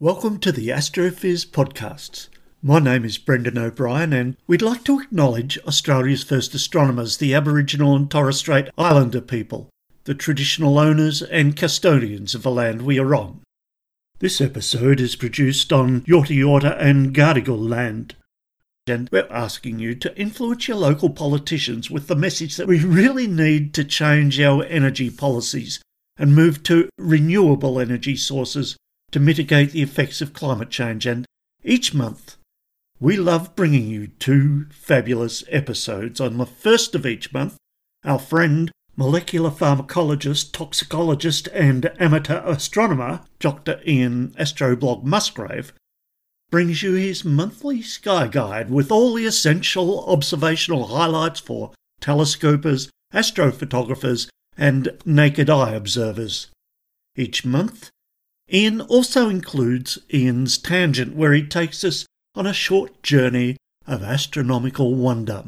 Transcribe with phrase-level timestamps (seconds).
[0.00, 2.28] Welcome to the Astrophiz podcasts.
[2.62, 7.96] My name is Brendan O'Brien, and we'd like to acknowledge Australia's first astronomers, the Aboriginal
[7.96, 9.68] and Torres Strait Islander people,
[10.04, 13.40] the traditional owners and custodians of the land we are on.
[14.20, 18.14] This episode is produced on Yorta Yorta and Gadigal land,
[18.86, 23.26] and we're asking you to influence your local politicians with the message that we really
[23.26, 25.82] need to change our energy policies
[26.16, 28.76] and move to renewable energy sources
[29.10, 31.06] to mitigate the effects of climate change.
[31.06, 31.26] And
[31.64, 32.36] each month,
[33.00, 36.20] we love bringing you two fabulous episodes.
[36.20, 37.56] On the first of each month,
[38.04, 43.80] our friend, molecular pharmacologist, toxicologist, and amateur astronomer, Dr.
[43.86, 45.72] Ian Astroblog Musgrave,
[46.50, 54.28] brings you his monthly sky guide with all the essential observational highlights for telescopers, astrophotographers,
[54.56, 56.48] and naked eye observers.
[57.16, 57.90] Each month,
[58.52, 64.94] Ian also includes Ian's Tangent, where he takes us on a short journey of astronomical
[64.94, 65.44] wonder.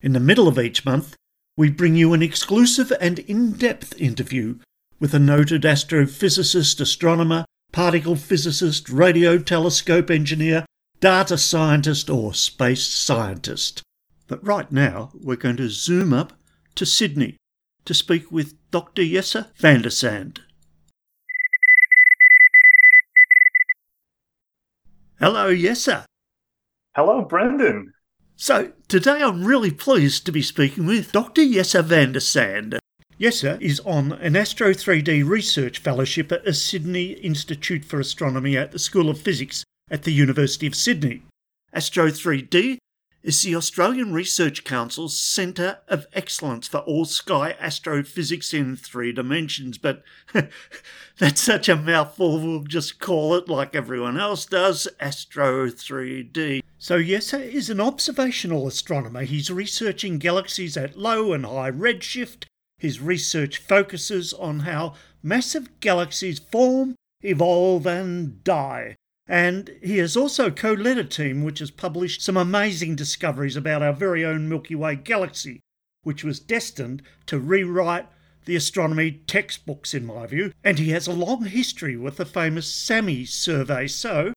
[0.00, 1.16] In the middle of each month,
[1.56, 4.58] we bring you an exclusive and in depth interview
[5.00, 10.66] with a noted astrophysicist, astronomer, particle physicist, radio telescope engineer,
[11.00, 13.82] data scientist, or space scientist.
[14.28, 16.32] But right now, we're going to zoom up
[16.76, 17.36] to Sydney
[17.86, 19.04] to speak with Dr.
[19.04, 19.82] Jesse van
[25.20, 26.04] Hello, Jesse.
[26.94, 27.92] Hello, Brendan.
[28.36, 31.44] So, today I'm really pleased to be speaking with Dr.
[31.44, 32.78] Der Sande.
[33.18, 38.70] Jesse is on an Astro 3D research fellowship at the Sydney Institute for Astronomy at
[38.70, 41.22] the School of Physics at the University of Sydney.
[41.72, 42.78] Astro 3D
[43.28, 49.76] is the Australian Research Council's Centre of Excellence for All Sky Astrophysics in Three Dimensions,
[49.76, 50.02] but
[51.18, 56.62] that's such a mouthful, we'll just call it like everyone else does Astro 3D.
[56.78, 59.24] So, Jesse is an observational astronomer.
[59.24, 62.44] He's researching galaxies at low and high redshift.
[62.78, 68.96] His research focuses on how massive galaxies form, evolve, and die.
[69.28, 73.82] And he has also co led a team which has published some amazing discoveries about
[73.82, 75.60] our very own Milky Way galaxy,
[76.02, 78.06] which was destined to rewrite
[78.46, 80.52] the astronomy textbooks, in my view.
[80.64, 83.86] And he has a long history with the famous SAMI survey.
[83.86, 84.32] So,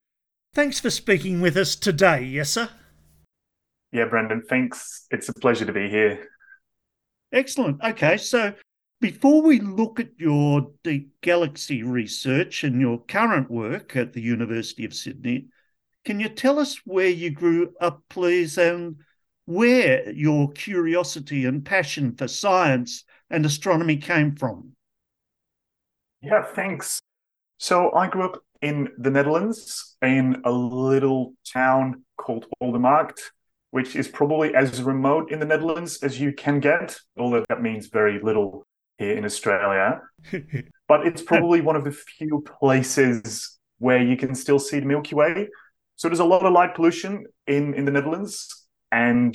[0.54, 2.68] thanks for speaking with us today, Jesse.
[3.94, 5.08] Yeah, Brendan, thanks.
[5.12, 6.28] It's a pleasure to be here.
[7.32, 7.82] Excellent.
[7.82, 8.54] Okay, so
[9.02, 14.86] before we look at your deep galaxy research and your current work at the University
[14.86, 15.48] of Sydney,
[16.06, 18.98] can you tell us where you grew up, please, and
[19.46, 24.74] where your curiosity and passion for science and astronomy came from?
[26.22, 27.02] Yeah, thanks.
[27.58, 33.20] So I grew up in the Netherlands in a little town called Oldemarkt,
[33.72, 37.88] which is probably as remote in the Netherlands as you can get, although that means
[37.88, 38.68] very little
[39.02, 40.00] here in Australia.
[40.88, 45.16] but it's probably one of the few places where you can still see the Milky
[45.16, 45.48] Way.
[45.96, 49.34] So there's a lot of light pollution in, in the Netherlands, and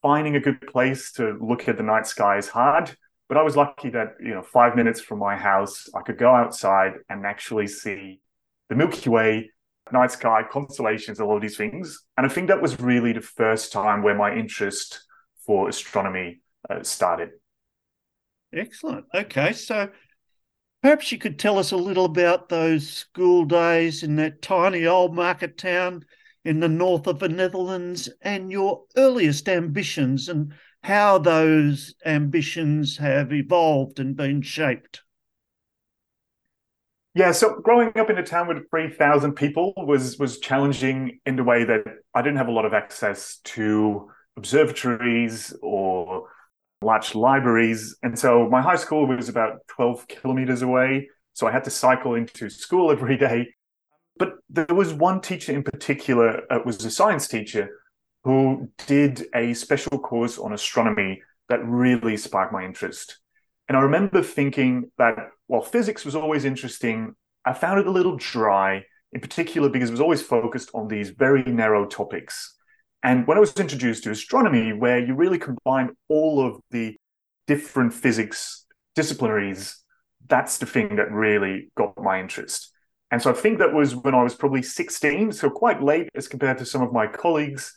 [0.00, 2.96] finding a good place to look at the night sky is hard.
[3.28, 6.34] But I was lucky that, you know, five minutes from my house, I could go
[6.34, 8.20] outside and actually see
[8.68, 9.50] the Milky Way,
[9.92, 12.04] night sky, constellations, all of these things.
[12.16, 15.04] And I think that was really the first time where my interest
[15.44, 16.40] for astronomy
[16.70, 17.30] uh, started.
[18.54, 19.06] Excellent.
[19.14, 19.90] Okay, so
[20.82, 25.14] perhaps you could tell us a little about those school days in that tiny old
[25.14, 26.04] market town
[26.44, 33.32] in the north of the Netherlands and your earliest ambitions and how those ambitions have
[33.32, 35.02] evolved and been shaped.
[37.14, 41.44] Yeah, so growing up in a town with 3,000 people was was challenging in the
[41.44, 46.28] way that I didn't have a lot of access to observatories or
[46.82, 47.96] large libraries.
[48.02, 51.08] And so my high school was about 12 kilometers away.
[51.32, 53.48] So I had to cycle into school every day.
[54.16, 57.68] But there was one teacher in particular, it uh, was a science teacher,
[58.22, 63.18] who did a special course on astronomy that really sparked my interest.
[63.68, 65.16] And I remember thinking that
[65.46, 69.92] while physics was always interesting, I found it a little dry, in particular because it
[69.92, 72.56] was always focused on these very narrow topics.
[73.04, 76.96] And when I was introduced to astronomy, where you really combine all of the
[77.46, 78.64] different physics
[78.98, 79.76] disciplinaries,
[80.26, 82.72] that's the thing that really got my interest.
[83.10, 86.26] And so I think that was when I was probably 16, so quite late as
[86.28, 87.72] compared to some of my colleagues.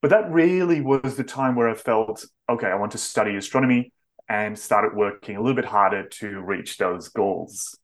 [0.00, 3.92] But that really was the time where I felt, okay, I want to study astronomy
[4.28, 7.76] and started working a little bit harder to reach those goals.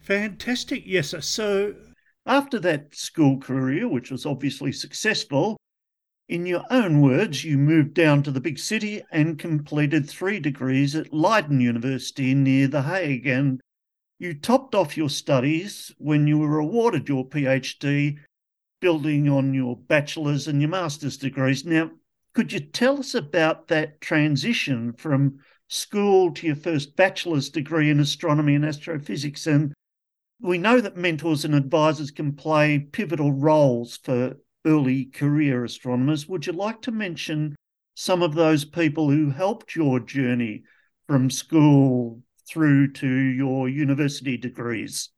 [0.00, 0.82] Fantastic.
[0.86, 1.14] Yes.
[1.24, 1.74] So
[2.26, 5.58] After that school career, which was obviously successful,
[6.28, 10.96] in your own words, you moved down to the big city and completed three degrees
[10.96, 13.26] at Leiden University near The Hague.
[13.26, 13.60] And
[14.18, 18.18] you topped off your studies when you were awarded your PhD,
[18.80, 21.64] building on your bachelor's and your master's degrees.
[21.64, 21.90] Now,
[22.32, 25.38] could you tell us about that transition from
[25.68, 29.46] school to your first bachelor's degree in astronomy and astrophysics?
[29.46, 29.74] And
[30.40, 36.28] we know that mentors and advisors can play pivotal roles for early career astronomers.
[36.28, 37.56] Would you like to mention
[37.94, 40.64] some of those people who helped your journey
[41.06, 45.10] from school through to your university degrees?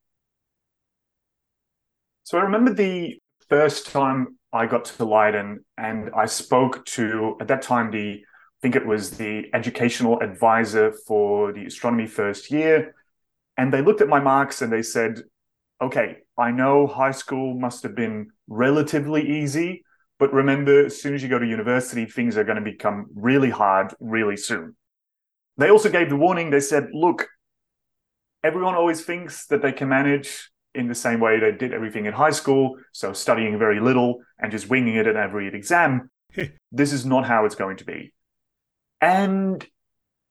[2.25, 7.49] So I remember the first time I got to Leiden and I spoke to, at
[7.49, 8.25] that time, the
[8.59, 12.95] I think it was the educational advisor for the astronomy first year.
[13.59, 15.23] And they looked at my marks and they said,
[15.81, 19.85] okay, I know high school must have been relatively easy,
[20.19, 23.51] but remember, as soon as you go to university, things are going to become really
[23.51, 24.77] hard really soon.
[25.59, 26.51] They also gave the warning.
[26.51, 27.29] They said, look,
[28.43, 32.13] everyone always thinks that they can manage in the same way they did everything in
[32.13, 36.11] high school, so studying very little and just winging it at every exam.
[36.73, 38.13] this is not how it's going to be.
[39.01, 39.67] And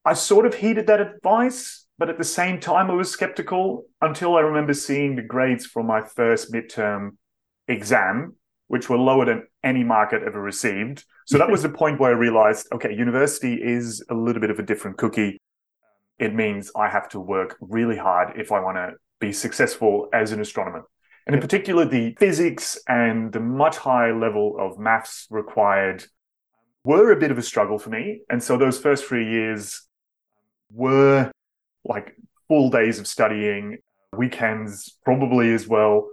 [0.04, 4.36] I sort of heeded that advice but at the same time, I was skeptical until
[4.36, 7.12] I remember seeing the grades from my first midterm
[7.68, 8.36] exam,
[8.68, 11.06] which were lower than any mark I'd ever received.
[11.26, 14.60] So that was the point where I realized okay, university is a little bit of
[14.60, 15.40] a different cookie.
[16.20, 20.32] It means I have to work really hard if I want to be successful as
[20.32, 20.84] an astronomer.
[21.28, 26.06] And in particular, the physics and the much higher level of maths required
[26.84, 28.22] were a bit of a struggle for me.
[28.30, 29.82] And so those first three years
[30.72, 31.32] were
[31.86, 32.16] like
[32.48, 33.78] full days of studying,
[34.18, 36.10] weekends probably as well.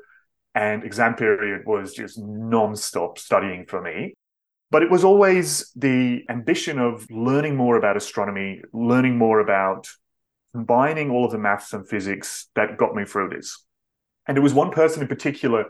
[0.55, 4.15] And exam period was just non-stop studying for me.
[4.71, 9.89] But it was always the ambition of learning more about astronomy, learning more about
[10.55, 13.65] combining all of the maths and physics that got me through this.
[14.27, 15.65] And it was one person in particular,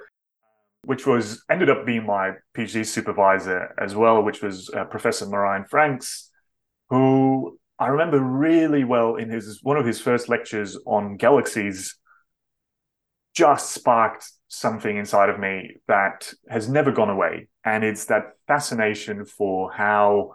[0.85, 5.69] which was ended up being my PhD supervisor as well, which was uh, Professor Marijn
[5.69, 6.29] Franx,
[6.91, 11.97] who I remember really well in his one of his first lectures on galaxies
[13.35, 17.49] just sparked something inside of me that has never gone away.
[17.65, 20.35] And it's that fascination for how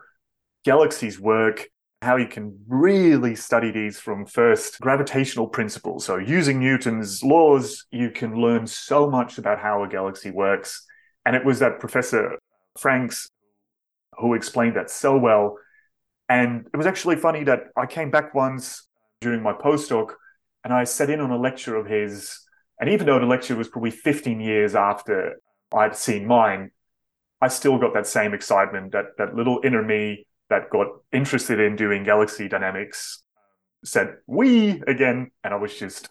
[0.65, 1.69] galaxies work,
[2.01, 6.03] how you can really study these from first gravitational principles.
[6.03, 10.85] So, using Newton's laws, you can learn so much about how a galaxy works.
[11.25, 12.37] And it was that Professor
[12.77, 13.29] Franx
[14.19, 15.57] who explained that so well
[16.29, 18.87] and it was actually funny that I came back once
[19.21, 20.13] during my postdoc
[20.63, 22.39] and I sat in on a lecture of his.
[22.79, 25.39] And even though the lecture was probably 15 years after
[25.73, 26.71] I'd seen mine,
[27.41, 31.75] I still got that same excitement, that, that little inner me that got interested in
[31.75, 33.23] doing galaxy dynamics
[33.85, 35.31] said, we again.
[35.43, 36.09] And I was just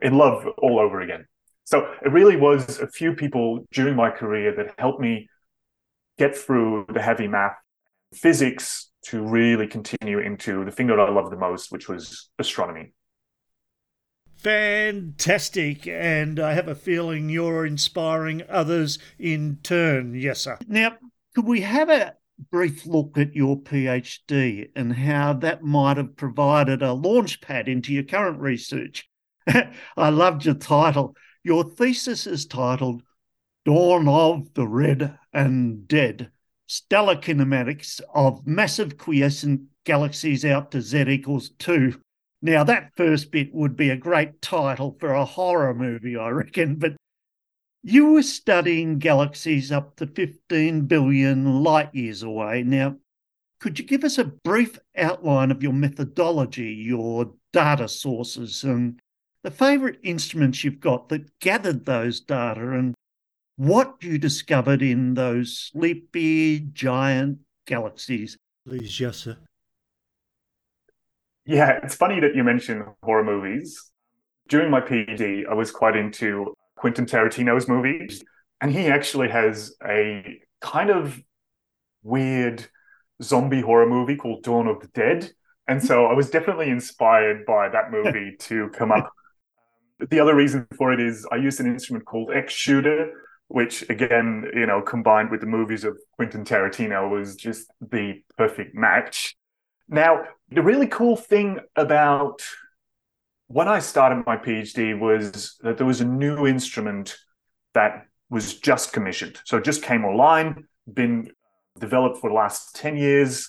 [0.00, 1.26] in love all over again.
[1.64, 5.28] So it really was a few people during my career that helped me
[6.18, 7.56] get through the heavy math,
[8.14, 12.92] physics, to really continue into the thing that I love the most, which was astronomy.
[14.36, 15.86] Fantastic.
[15.86, 20.14] And I have a feeling you're inspiring others in turn.
[20.14, 20.58] Yes, sir.
[20.66, 20.96] Now,
[21.34, 22.14] could we have a
[22.50, 27.92] brief look at your PhD and how that might have provided a launch pad into
[27.92, 29.08] your current research?
[29.96, 31.16] I loved your title.
[31.44, 33.02] Your thesis is titled
[33.64, 36.32] Dawn of the Red and Dead
[36.66, 42.00] stellar kinematics of massive quiescent galaxies out to Z equals 2.
[42.42, 46.76] Now, that first bit would be a great title for a horror movie, I reckon,
[46.76, 46.96] but
[47.82, 52.64] you were studying galaxies up to 15 billion light years away.
[52.64, 52.96] Now,
[53.60, 58.98] could you give us a brief outline of your methodology, your data sources, and
[59.44, 62.95] the favourite instruments you've got that gathered those data and
[63.56, 68.36] what you discovered in those sleepy giant galaxies.
[68.66, 69.36] Please, yes, sir.
[71.44, 73.90] Yeah, it's funny that you mention horror movies.
[74.48, 78.22] During my PhD, I was quite into Quentin Tarantino's movies,
[78.60, 81.20] and he actually has a kind of
[82.02, 82.66] weird
[83.22, 85.30] zombie horror movie called Dawn of the Dead.
[85.68, 89.10] And so I was definitely inspired by that movie to come up.
[90.10, 93.12] The other reason for it is I used an instrument called X Shooter,
[93.48, 98.74] which again, you know, combined with the movies of Quentin Tarantino was just the perfect
[98.74, 99.36] match.
[99.88, 102.42] Now, the really cool thing about
[103.48, 107.16] when I started my PhD was that there was a new instrument
[107.74, 109.40] that was just commissioned.
[109.44, 111.30] So it just came online, been
[111.78, 113.48] developed for the last 10 years.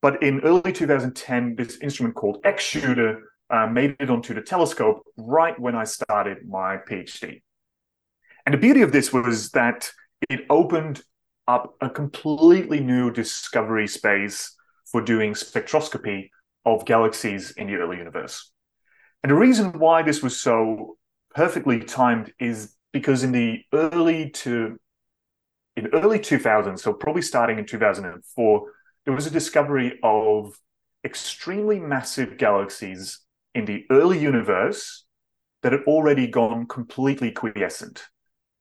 [0.00, 5.02] But in early 2010, this instrument called X Shooter uh, made it onto the telescope
[5.16, 7.42] right when I started my PhD.
[8.46, 9.90] And the beauty of this was that
[10.28, 11.02] it opened
[11.46, 14.54] up a completely new discovery space
[14.86, 16.30] for doing spectroscopy
[16.64, 18.50] of galaxies in the early universe.
[19.22, 20.96] And the reason why this was so
[21.34, 24.78] perfectly timed is because in the early to
[25.76, 28.72] in early 2000s, so probably starting in 2004,
[29.04, 30.56] there was a discovery of
[31.04, 33.20] extremely massive galaxies
[33.54, 35.04] in the early universe
[35.62, 38.04] that had already gone completely quiescent.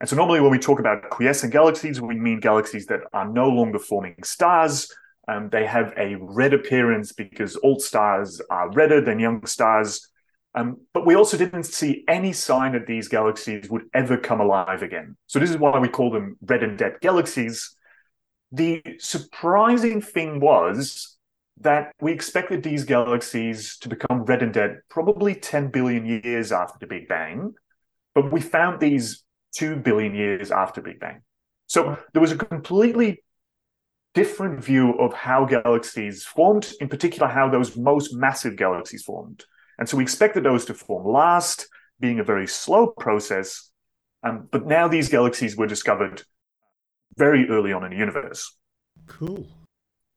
[0.04, 3.48] And so normally when we talk about quiescent galaxies, we mean galaxies that are no
[3.48, 4.94] longer forming stars.
[5.30, 10.06] Um, they have a red appearance because old stars are redder than young stars.
[10.56, 14.84] Um, but we also didn't see any sign that these galaxies would ever come alive
[14.84, 15.16] again.
[15.28, 17.74] So this is why we call them red and dead galaxies.
[18.52, 21.16] The surprising thing was
[21.62, 26.78] that we expected these galaxies to become red and dead probably 10 billion years after
[26.78, 27.54] the Big Bang,
[28.14, 31.22] but we found these 2 billion years after Big Bang.
[31.68, 33.24] So there was a completely
[34.14, 39.44] different view of how galaxies formed, in particular, how those most massive galaxies formed.
[39.80, 41.68] And so we expected those to form last,
[42.00, 43.72] being a very slow process.
[44.24, 46.24] Um, but now these galaxies were discovered
[47.18, 48.56] very early on in the universe.
[49.08, 49.48] Cool.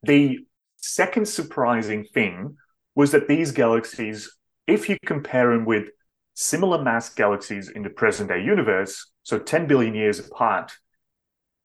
[0.03, 0.41] The
[0.77, 2.57] second surprising thing
[2.95, 4.31] was that these galaxies,
[4.67, 5.89] if you compare them with
[6.37, 10.73] similar mass galaxies in the present day universe, so 10 billion years apart,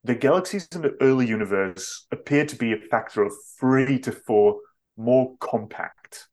[0.03, 4.59] the galaxies in the early universe appear to be a factor of three to four
[4.97, 6.27] more compact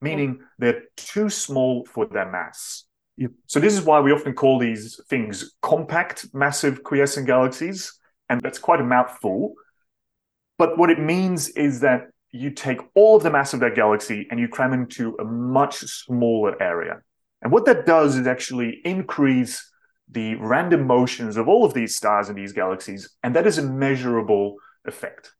[0.00, 0.42] meaning hmm.
[0.58, 2.84] they're too small for their mass.
[3.16, 3.32] Yep.
[3.46, 7.98] So this is why we often call these things compact massive quiescent galaxies,
[8.28, 9.54] and that's quite a mouthful.
[10.58, 14.26] But what it means is that you take all of the mass of that galaxy
[14.30, 17.00] and you cram into a much smaller area.
[17.42, 19.70] And what that does is actually increase
[20.10, 23.62] the random motions of all of these stars and these galaxies, and that is a
[23.62, 25.32] measurable effect.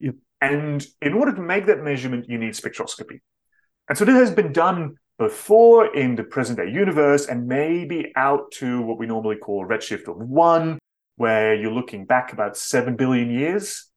[0.00, 0.14] Yep.
[0.40, 3.20] And in order to make that measurement, you need spectroscopy.
[3.88, 8.50] And so this has been done before in the present day universe and maybe out
[8.52, 10.78] to what we normally call redshift of one,
[11.16, 13.90] where you're looking back about 7 billion years.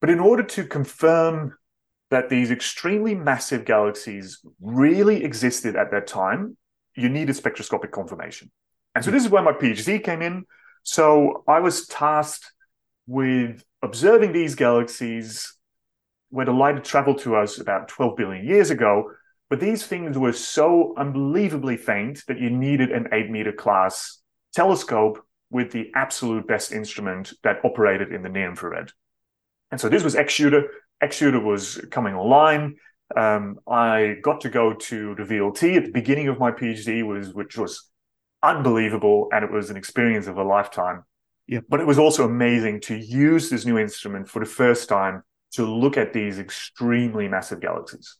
[0.00, 1.56] But in order to confirm
[2.14, 6.56] that these extremely massive galaxies really existed at that time,
[6.94, 8.52] you needed spectroscopic confirmation.
[8.94, 9.16] And so hmm.
[9.16, 10.44] this is where my PhD came in.
[10.84, 12.52] So I was tasked
[13.08, 15.56] with observing these galaxies
[16.30, 19.10] where the light had traveled to us about 12 billion years ago.
[19.50, 24.20] But these things were so unbelievably faint that you needed an eight meter class
[24.54, 28.92] telescope with the absolute best instrument that operated in the near infrared.
[29.72, 30.38] And so this was X
[31.12, 31.36] Shooter.
[31.36, 32.76] X Shooter was coming online.
[33.16, 37.34] Um, I got to go to the VLT at the beginning of my PhD, was
[37.34, 37.90] which was
[38.42, 41.04] unbelievable, and it was an experience of a lifetime.
[41.46, 41.60] Yeah.
[41.68, 45.64] But it was also amazing to use this new instrument for the first time to
[45.66, 48.16] look at these extremely massive galaxies.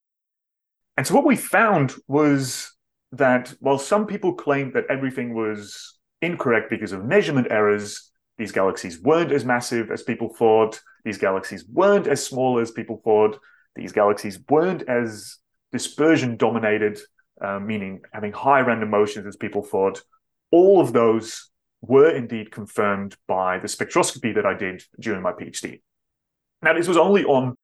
[0.96, 2.72] And so what we found was
[3.12, 9.00] that while some people claimed that everything was incorrect because of measurement errors, these galaxies
[9.00, 13.38] weren't as massive as people thought, these galaxies weren't as small as people thought,
[13.76, 15.38] these galaxies weren't as
[15.72, 16.98] dispersion dominated,
[17.40, 20.02] uh, meaning having high random motions as people thought.
[20.50, 21.50] All of those
[21.80, 25.82] were indeed confirmed by the spectroscopy that I did during my PhD.
[26.62, 27.56] Now, this was only on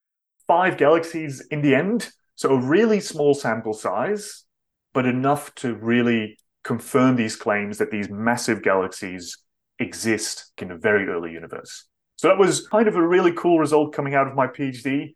[0.46, 4.44] five galaxies in the end, so a really small sample size,
[4.92, 9.38] but enough to really confirm these claims that these massive galaxies
[9.80, 11.86] exist in a very early universe.
[12.16, 15.14] So that was kind of a really cool result coming out of my PhD.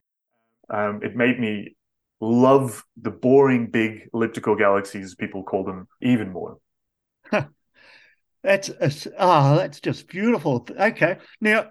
[0.70, 1.76] Um, it made me
[2.20, 6.58] love the boring big elliptical galaxies, people call them, even more.
[8.42, 8.70] that's
[9.18, 10.66] ah, oh, that's just beautiful.
[10.78, 11.70] Okay, now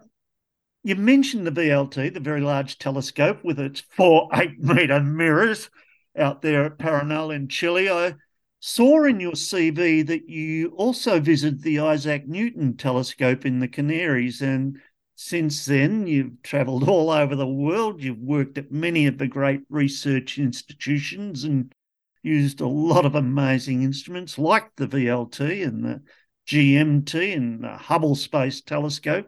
[0.84, 5.70] you mentioned the VLT, the Very Large Telescope, with its four eight metre mirrors
[6.18, 7.90] out there at Paranal in Chile.
[7.90, 8.16] I
[8.66, 14.42] saw in your CV that you also visited the Isaac Newton Telescope in the Canaries.
[14.42, 14.80] And
[15.16, 18.02] since then, you've travelled all over the world.
[18.02, 21.74] You've worked at many of the great research institutions and
[22.22, 26.02] used a lot of amazing instruments like the VLT and the
[26.48, 29.28] GMT and the Hubble Space Telescope.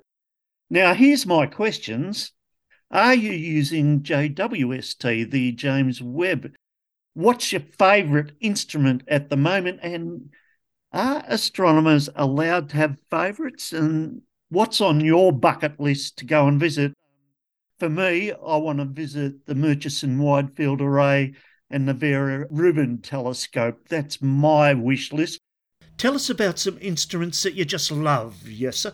[0.69, 2.31] Now, here's my questions.
[2.89, 6.53] Are you using JWST, the James Webb?
[7.15, 9.79] What's your favourite instrument at the moment?
[9.81, 10.29] And
[10.93, 13.73] Are astronomers allowed to have favourites?
[13.73, 16.93] And what's on your bucket list to go and visit?
[17.79, 21.33] For me, I want to visit the Murchison Wide Field Array
[21.69, 23.87] and the Vera Rubin telescope.
[23.89, 25.39] That's my wish list.
[25.97, 28.93] Tell us about some instruments that you just love, yes, sir.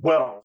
[0.00, 0.44] Well,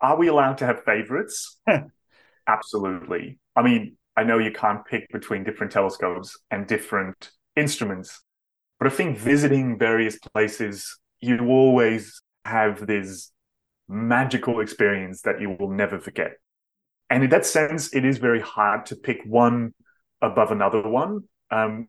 [0.00, 1.58] are we allowed to have favorites?
[2.46, 3.38] Absolutely.
[3.54, 8.22] I mean, I know you can't pick between different telescopes and different instruments,
[8.78, 13.32] but I think visiting various places, you always have this
[13.88, 16.32] magical experience that you will never forget.
[17.10, 19.74] And in that sense, it is very hard to pick one
[20.22, 21.24] above another one.
[21.50, 21.88] Um,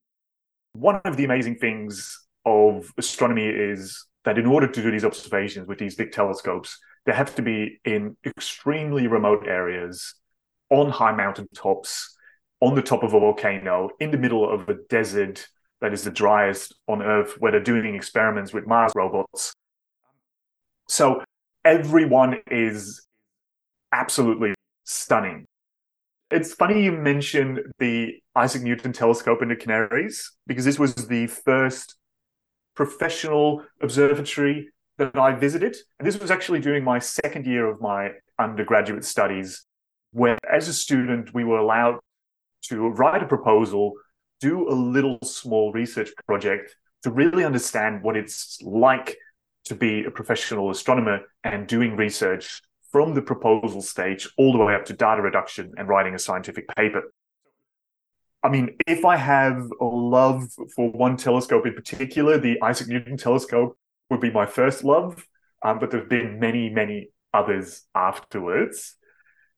[0.73, 5.67] one of the amazing things of astronomy is that in order to do these observations
[5.67, 10.13] with these big telescopes, they have to be in extremely remote areas,
[10.69, 12.16] on high mountain tops,
[12.59, 15.47] on the top of a volcano, in the middle of a desert
[15.81, 19.53] that is the driest on Earth, where they're doing experiments with Mars robots.
[20.87, 21.23] So
[21.63, 23.05] everyone is
[23.91, 25.45] absolutely stunning.
[26.31, 31.27] It's funny you mentioned the Isaac Newton telescope in the Canaries, because this was the
[31.27, 31.95] first
[32.75, 35.77] professional observatory that I visited.
[35.99, 39.65] And this was actually during my second year of my undergraduate studies,
[40.11, 41.99] where as a student, we were allowed
[42.69, 43.93] to write a proposal,
[44.39, 49.17] do a little small research project to really understand what it's like
[49.65, 54.73] to be a professional astronomer and doing research from the proposal stage all the way
[54.73, 57.03] up to data reduction and writing a scientific paper.
[58.43, 63.17] I mean, if I have a love for one telescope in particular, the Isaac Newton
[63.17, 63.77] telescope
[64.09, 65.25] would be my first love,
[65.63, 68.95] um, but there have been many, many others afterwards.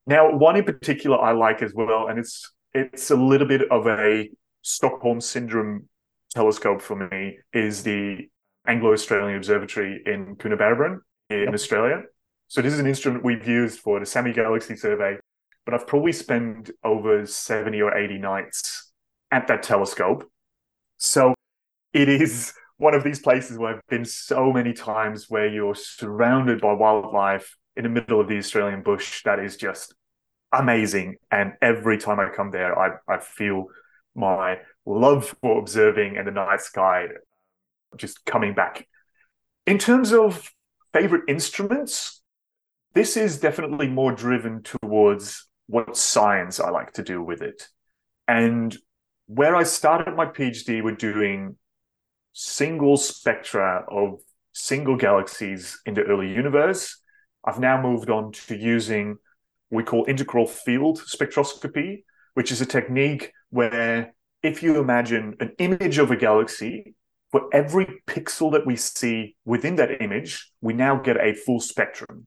[0.07, 3.87] Now, one in particular I like as well, and it's it's a little bit of
[3.87, 4.29] a
[4.61, 5.87] Stockholm syndrome
[6.33, 8.29] telescope for me, is the
[8.67, 11.53] Anglo Australian Observatory in Coonabarabran in yep.
[11.53, 12.03] Australia.
[12.47, 15.17] So this is an instrument we've used for the SAMI Galaxy survey,
[15.65, 18.91] but I've probably spent over 70 or 80 nights
[19.31, 20.29] at that telescope.
[20.97, 21.33] So
[21.93, 26.61] it is one of these places where I've been so many times where you're surrounded
[26.61, 29.93] by wildlife in the middle of the Australian bush that is just
[30.51, 31.17] amazing.
[31.31, 33.67] And every time I come there, I, I feel
[34.15, 37.07] my love for observing and the night sky
[37.95, 38.87] just coming back.
[39.65, 40.49] In terms of
[40.93, 42.21] favorite instruments,
[42.93, 47.67] this is definitely more driven towards what science I like to do with it.
[48.27, 48.75] And
[49.27, 51.55] where I started my PhD we're doing
[52.33, 54.19] single spectra of
[54.53, 56.99] single galaxies in the early universe,
[57.45, 59.17] I've now moved on to using
[59.69, 62.03] we call integral field spectroscopy,
[62.33, 66.95] which is a technique where if you imagine an image of a galaxy
[67.31, 72.25] for every pixel that we see within that image, we now get a full spectrum.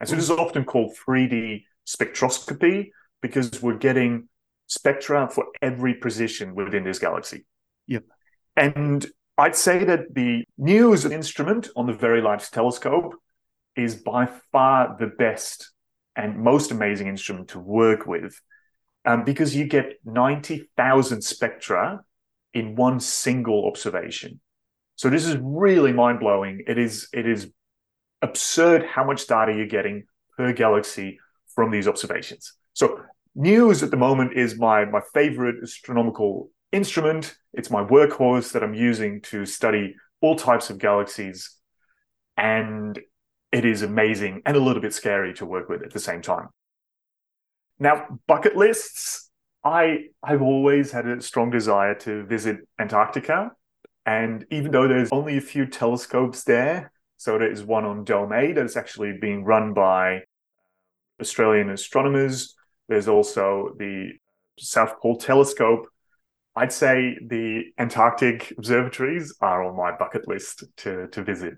[0.00, 4.28] And so this is often called 3D spectroscopy because we're getting
[4.66, 7.46] spectra for every position within this galaxy.
[7.86, 8.04] Yep.
[8.56, 9.06] And
[9.38, 13.14] I'd say that the MUSE instrument on the Very Large Telescope
[13.76, 15.71] is by far the best
[16.16, 18.40] and most amazing instrument to work with
[19.04, 22.00] um, because you get 90,000 spectra
[22.54, 24.40] in one single observation.
[24.96, 26.62] So this is really mind blowing.
[26.66, 27.50] It is it is
[28.20, 30.04] absurd how much data you're getting
[30.36, 31.18] per galaxy
[31.54, 32.52] from these observations.
[32.74, 33.00] So
[33.34, 37.34] MUSE at the moment is my my favorite astronomical instrument.
[37.52, 41.56] It's my workhorse that I'm using to study all types of galaxies,
[42.36, 42.98] and
[43.52, 46.48] it is amazing and a little bit scary to work with at the same time.
[47.78, 49.30] Now, bucket lists.
[49.64, 53.52] I I've always had a strong desire to visit Antarctica,
[54.04, 58.32] and even though there's only a few telescopes there, so there is one on Dome
[58.32, 60.22] A that's actually being run by
[61.20, 62.56] Australian astronomers.
[62.88, 64.10] There's also the
[64.58, 65.86] South Pole Telescope.
[66.56, 71.54] I'd say the Antarctic observatories are on my bucket list to, to visit.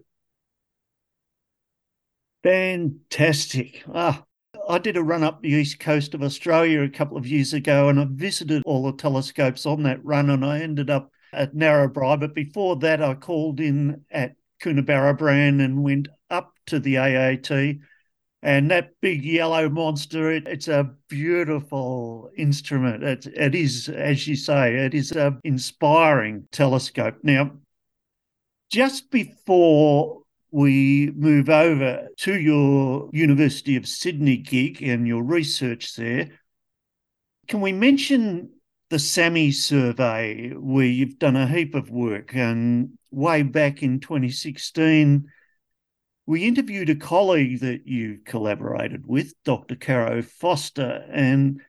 [2.45, 3.83] Fantastic.
[3.95, 4.23] Ah,
[4.69, 7.89] I did a run up the east coast of Australia a couple of years ago
[7.89, 12.21] and I visited all the telescopes on that run and I ended up at Narrabri.
[12.21, 17.79] But before that, I called in at Coonabarabran and went up to the AAT.
[18.43, 23.03] And that big yellow monster, it, it's a beautiful instrument.
[23.03, 27.17] It, it is, as you say, it is an inspiring telescope.
[27.23, 27.53] Now,
[28.71, 30.24] just before
[30.55, 36.31] we move over to your University of Sydney gig and your research there,
[37.49, 38.51] can we mention
[38.91, 42.37] the SAMI survey, where you've done a heap of work.
[42.37, 45.27] And way back in 2016,
[46.27, 49.75] we interviewed a colleague that you collaborated with, Dr.
[49.75, 51.61] Caro Foster, and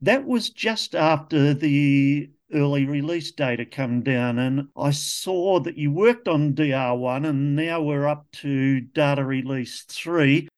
[0.00, 4.38] that was just after the early release data come down.
[4.38, 9.82] And I saw that you worked on DR1 and now we're up to data release
[9.82, 10.48] 3.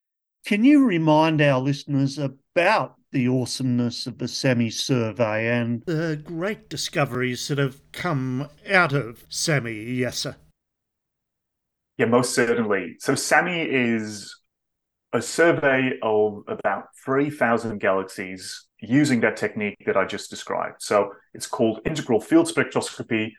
[0.45, 6.67] Can you remind our listeners about the awesomeness of the SAMI survey and the great
[6.67, 10.35] discoveries that have come out of SAMI, sir.
[11.97, 12.97] Yeah, most certainly.
[12.99, 14.35] So SAMI is
[15.13, 20.81] a survey of about 3,000 galaxies using that technique that I just described.
[20.81, 23.31] So it's called integral field spectroscopy.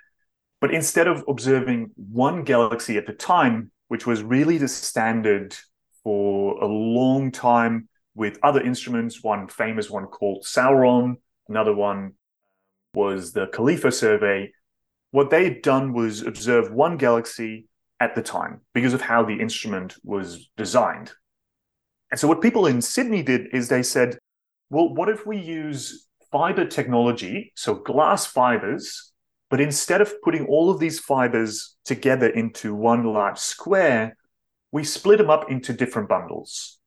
[0.61, 5.57] But instead of observing one galaxy at a time, which was really the standard
[6.03, 11.17] for a long time with other instruments, one famous one called Sauron,
[11.49, 12.13] another one
[12.95, 14.53] was the CALIFA survey.
[15.11, 17.69] What they had done was observe one galaxy
[18.01, 21.13] at the time because of how the instrument was designed.
[22.11, 24.19] And so, what people in Sydney did is they said,
[24.70, 29.12] well, what if we use fiber technology, so glass fibers,
[29.48, 34.16] but instead of putting all of these fibers together into one large square,
[34.72, 36.79] we split them up into different bundles.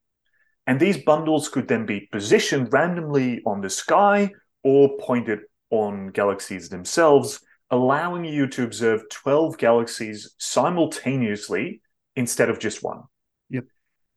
[0.67, 4.31] And these bundles could then be positioned randomly on the sky
[4.63, 5.39] or pointed
[5.71, 7.39] on galaxies themselves
[7.71, 11.81] allowing you to observe 12 galaxies simultaneously
[12.15, 13.03] instead of just one.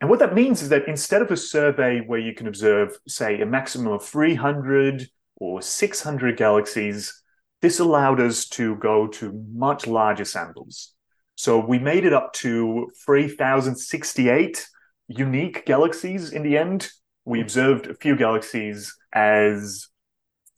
[0.02, 3.40] And what that means is that instead of a survey where you can observe, say,
[3.40, 7.22] a maximum of 300 or 600 galaxies,
[7.60, 10.92] this allowed us to go to much larger samples.
[11.36, 14.66] So we made it up to 3,068
[15.06, 16.90] unique galaxies in the end.
[17.24, 19.86] We observed a few galaxies as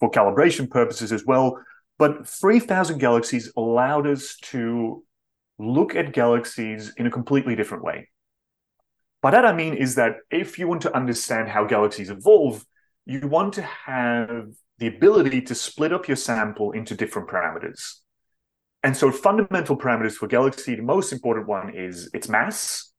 [0.01, 1.59] for calibration purposes as well,
[1.99, 5.05] but 3,000 galaxies allowed us to
[5.59, 8.09] look at galaxies in a completely different way.
[9.25, 12.63] By that I mean is that if you want to understand how galaxies evolve,
[13.07, 18.01] you want to have the ability to split up your sample into different parameters.
[18.83, 22.93] And so, fundamental parameters for galaxy, the most important one is its mass.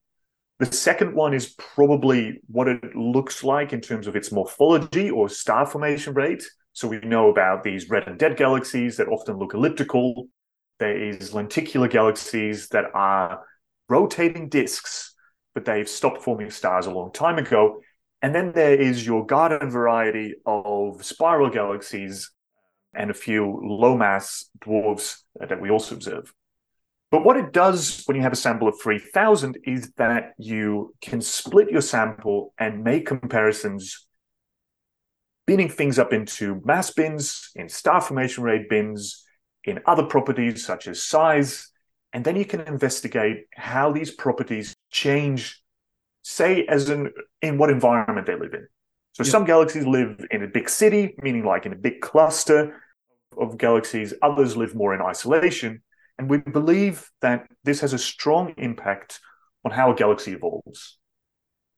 [0.57, 5.29] The second one is probably what it looks like in terms of its morphology or
[5.29, 6.43] star formation rate.
[6.73, 10.27] So we know about these red and dead galaxies that often look elliptical.
[10.79, 13.41] There is lenticular galaxies that are
[13.89, 15.14] rotating disks,
[15.55, 17.81] but they've stopped forming stars a long time ago.
[18.21, 22.31] And then there is your garden variety of spiral galaxies
[22.93, 26.31] and a few low mass dwarfs that we also observe.
[27.11, 31.21] But what it does when you have a sample of 3000 is that you can
[31.21, 34.05] split your sample and make comparisons
[35.45, 39.23] binning things up into mass bins, in star formation rate bins,
[39.63, 41.71] in other properties such as size.
[42.13, 45.61] And then you can investigate how these properties change,
[46.21, 48.67] say, as in in what environment they live in.
[49.11, 49.31] So yeah.
[49.31, 52.81] some galaxies live in a big city, meaning like in a big cluster
[53.37, 54.13] of galaxies.
[54.21, 55.81] Others live more in isolation.
[56.17, 59.19] And we believe that this has a strong impact
[59.65, 60.97] on how a galaxy evolves.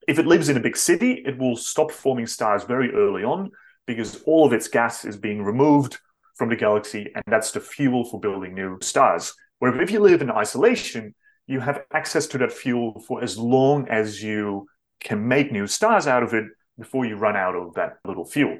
[0.06, 3.50] If it lives in a big city, it will stop forming stars very early on
[3.86, 5.98] because all of its gas is being removed
[6.36, 9.34] from the galaxy, and that's the fuel for building new stars.
[9.58, 11.14] Where if you live in isolation,
[11.48, 14.66] you have access to that fuel for as long as you
[15.00, 16.44] can make new stars out of it
[16.78, 18.58] before you run out of that little fuel.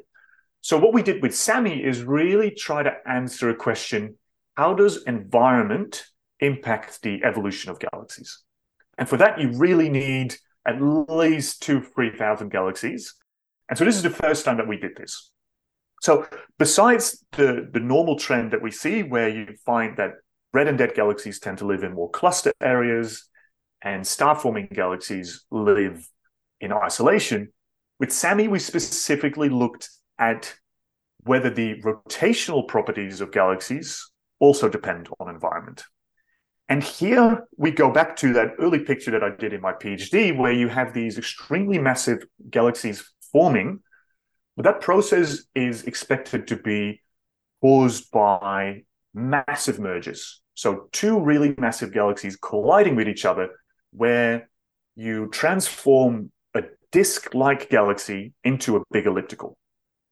[0.62, 4.16] So, what we did with SAMI is really try to answer a question
[4.56, 6.04] how does environment
[6.40, 8.42] impact the evolution of galaxies?
[8.96, 10.34] And for that, you really need
[10.66, 13.14] at least two, 3,000 galaxies.
[13.68, 15.30] And so this is the first time that we did this.
[16.02, 16.26] So
[16.58, 20.14] besides the, the normal trend that we see where you find that
[20.52, 23.28] red and dead galaxies tend to live in more cluster areas
[23.82, 26.08] and star-forming galaxies live
[26.60, 27.52] in isolation,
[28.00, 30.54] with SAMI, we specifically looked at
[31.24, 35.84] whether the rotational properties of galaxies also depend on environment.
[36.68, 40.36] And here we go back to that early picture that I did in my PhD,
[40.36, 43.80] where you have these extremely massive galaxies forming.
[44.56, 47.00] But that process is expected to be
[47.60, 48.84] caused by
[49.18, 50.40] massive mergers.
[50.54, 53.50] So, two really massive galaxies colliding with each other,
[53.92, 54.48] where
[54.96, 59.56] you transform a disk like galaxy into a big elliptical.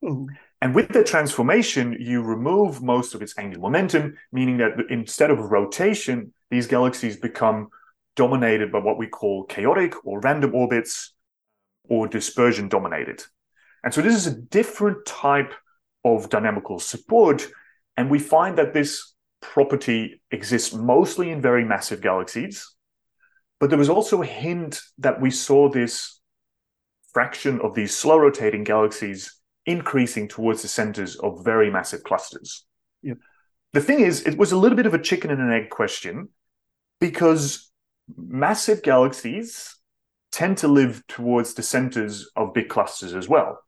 [0.05, 0.29] Ooh.
[0.63, 5.39] And with the transformation, you remove most of its angular momentum, meaning that instead of
[5.39, 7.69] rotation, these galaxies become
[8.15, 11.13] dominated by what we call chaotic or random orbits
[11.89, 13.23] or dispersion dominated.
[13.85, 15.53] And so this is a different type
[16.05, 17.47] of dynamical support.
[17.97, 22.75] And we find that this property exists mostly in very massive galaxies.
[23.59, 26.21] But there was also a hint that we saw this
[27.13, 32.67] fraction of these slow rotating galaxies increasing towards the centers of very massive clusters.
[33.03, 33.19] Yep.
[33.73, 36.29] The thing is, it was a little bit of a chicken and an egg question
[37.01, 37.71] because
[38.17, 39.77] massive galaxies
[40.33, 43.59] tend to live towards the centers of big clusters as well.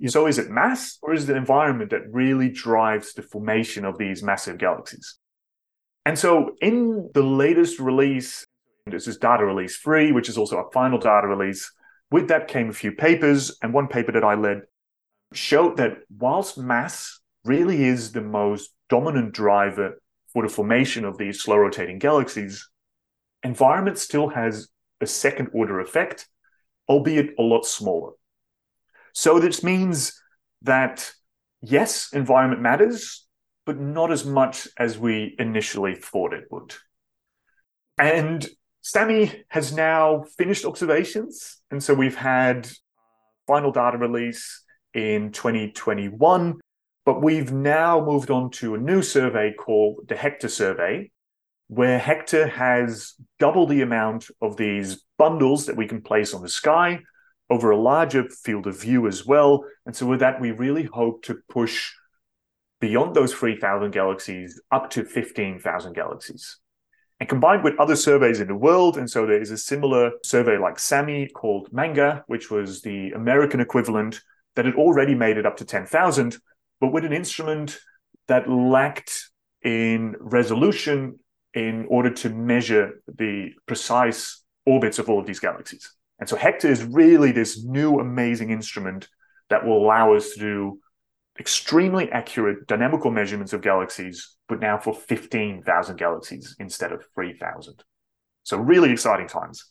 [0.00, 0.10] Yep.
[0.10, 4.22] So is it mass or is it environment that really drives the formation of these
[4.22, 5.18] massive galaxies?
[6.04, 8.44] And so in the latest release,
[8.86, 11.72] this is data release three, which is also our final data release.
[12.10, 14.62] With that came a few papers, and one paper that I led
[15.32, 20.00] showed that whilst mass really is the most dominant driver
[20.32, 22.68] for the formation of these slow rotating galaxies,
[23.42, 24.68] environment still has
[25.00, 26.28] a second order effect,
[26.88, 28.12] albeit a lot smaller.
[29.14, 30.20] So this means
[30.62, 31.10] that
[31.62, 33.26] yes, environment matters,
[33.64, 36.74] but not as much as we initially thought it would.
[37.96, 38.46] And
[38.82, 41.62] SAMI has now finished observations.
[41.70, 42.68] And so we've had
[43.46, 46.58] final data release in 2021,
[47.06, 51.12] but we've now moved on to a new survey called the Hector survey,
[51.68, 56.48] where Hector has double the amount of these bundles that we can place on the
[56.48, 57.00] sky
[57.50, 59.64] over a larger field of view as well.
[59.86, 61.92] And so with that, we really hope to push
[62.80, 66.58] beyond those 3,000 galaxies up to 15,000 galaxies.
[67.20, 70.58] And combined with other surveys in the world, and so there is a similar survey
[70.58, 74.20] like SAMI called MANGA, which was the American equivalent
[74.56, 76.36] that had already made it up to 10,000,
[76.80, 77.78] but with an instrument
[78.26, 79.30] that lacked
[79.62, 81.18] in resolution
[81.54, 85.94] in order to measure the precise orbits of all of these galaxies.
[86.18, 89.08] And so Hector is really this new amazing instrument
[89.50, 90.80] that will allow us to do
[91.38, 97.82] extremely accurate dynamical measurements of galaxies, but now for 15,000 galaxies instead of 3,000.
[98.44, 99.64] So, really exciting times.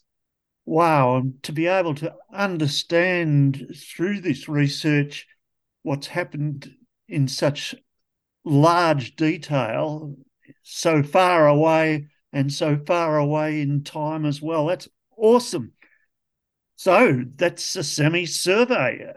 [0.65, 1.17] Wow.
[1.17, 5.27] And to be able to understand through this research
[5.83, 6.71] what's happened
[7.07, 7.75] in such
[8.43, 10.15] large detail,
[10.63, 15.73] so far away and so far away in time as well, that's awesome.
[16.75, 19.13] So, that's a SAMI survey.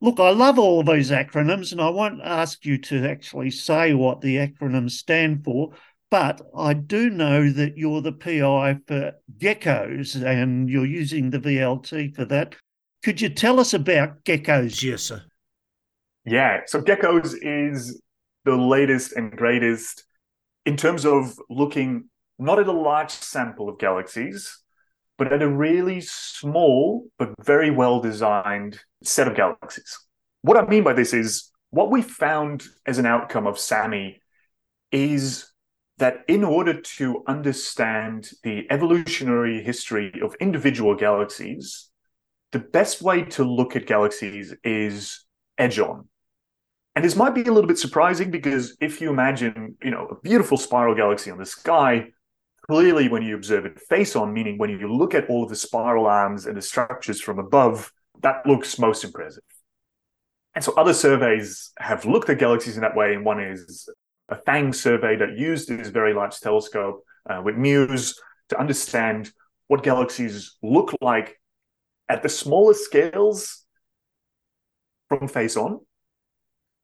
[0.00, 3.94] Look, I love all of these acronyms, and I won't ask you to actually say
[3.94, 5.74] what the acronyms stand for,
[6.10, 12.14] but I do know that you're the PI for geckos and you're using the VLT
[12.14, 12.54] for that.
[13.02, 15.22] Could you tell us about geckos, yes, sir?
[16.24, 18.00] Yeah, so geckos is
[18.44, 20.04] the latest and greatest
[20.66, 24.61] in terms of looking not at a large sample of galaxies,
[25.18, 29.98] but at a really small but very well designed set of galaxies.
[30.42, 34.20] What I mean by this is what we found as an outcome of SAMI
[34.90, 35.52] is
[35.98, 41.90] that in order to understand the evolutionary history of individual galaxies,
[42.50, 45.24] the best way to look at galaxies is
[45.58, 46.08] edge on.
[46.94, 50.20] And this might be a little bit surprising because if you imagine, you know, a
[50.20, 52.08] beautiful spiral galaxy on the sky,
[52.68, 55.56] clearly when you observe it face on, meaning when you look at all of the
[55.56, 59.42] spiral arms and the structures from above, that looks most impressive.
[60.54, 63.14] And so other surveys have looked at galaxies in that way.
[63.14, 63.88] And one is
[64.28, 68.20] a PHANGS survey that used this very large telescope uh, with MUSE
[68.50, 69.32] to understand
[69.68, 71.40] what galaxies look like
[72.08, 73.64] at the smallest scales
[75.08, 75.80] from face on.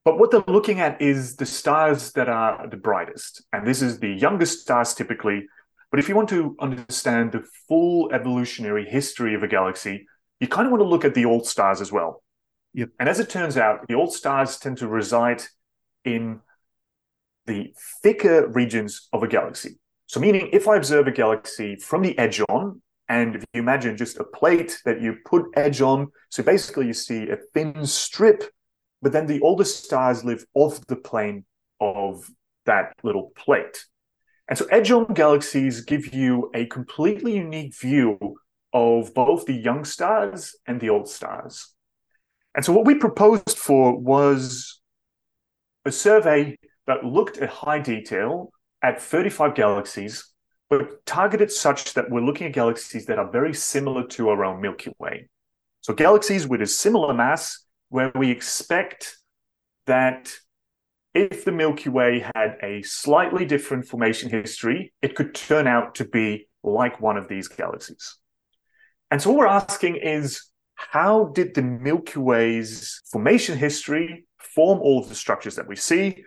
[0.04, 3.44] But what they're looking at is the stars that are the brightest.
[3.52, 5.46] And this is the youngest stars typically.
[5.90, 10.06] But if you want to understand the full evolutionary history of a galaxy,
[10.40, 12.22] you kind of want to look at the old stars as well.
[12.74, 12.90] Yep.
[13.00, 15.42] And as it turns out, the old stars tend to reside
[16.04, 16.40] in
[17.46, 17.72] the
[18.02, 19.78] thicker regions of a galaxy.
[20.06, 23.96] So, meaning if I observe a galaxy from the edge on, and if you imagine
[23.96, 28.44] just a plate that you put edge on, so basically you see a thin strip,
[29.00, 31.44] but then the older stars live off the plane
[31.80, 32.30] of
[32.66, 33.84] that little plate.
[34.48, 38.18] And so edge on galaxies give you a completely unique view
[38.72, 41.74] of both the young stars and the old stars.
[42.54, 44.80] And so what we proposed for was
[45.84, 48.50] a survey that looked at high detail
[48.82, 50.32] at 35 galaxies,
[50.70, 54.60] but targeted such that we're looking at galaxies that are very similar to our own
[54.62, 55.28] Milky Way.
[55.82, 59.16] So galaxies with a similar mass where we expect
[59.86, 60.32] that
[61.14, 66.04] if the Milky Way had a slightly different formation history, it could turn out to
[66.04, 68.16] be like one of these galaxies.
[69.10, 70.44] And so what we're asking is
[70.74, 76.24] how did the Milky Way's formation history form all of the structures that we see?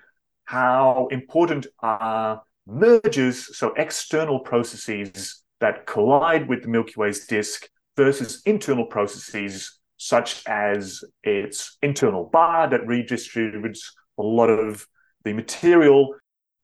[0.52, 8.42] how important are mergers, so external processes that collide with the Milky Way's disk versus
[8.46, 14.88] internal processes such as its internal bar that redistributes a lot of
[15.24, 16.16] the material,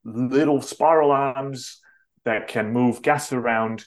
[0.04, 1.80] little spiral arms
[2.26, 3.86] that can move gas around.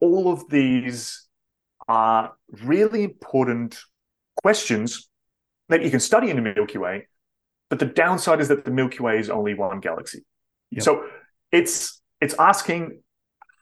[0.00, 1.26] All of these
[1.88, 2.32] are
[2.64, 3.78] really important
[4.42, 5.08] questions
[5.68, 7.08] that you can study in the Milky Way.
[7.68, 10.24] But the downside is that the Milky Way is only one galaxy.
[10.70, 10.82] Yep.
[10.82, 11.04] So
[11.50, 13.02] it's it's asking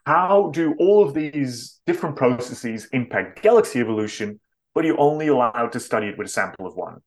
[0.05, 4.39] how do all of these different processes impact galaxy evolution,
[4.73, 7.01] but you're only allowed to study it with a sample of one.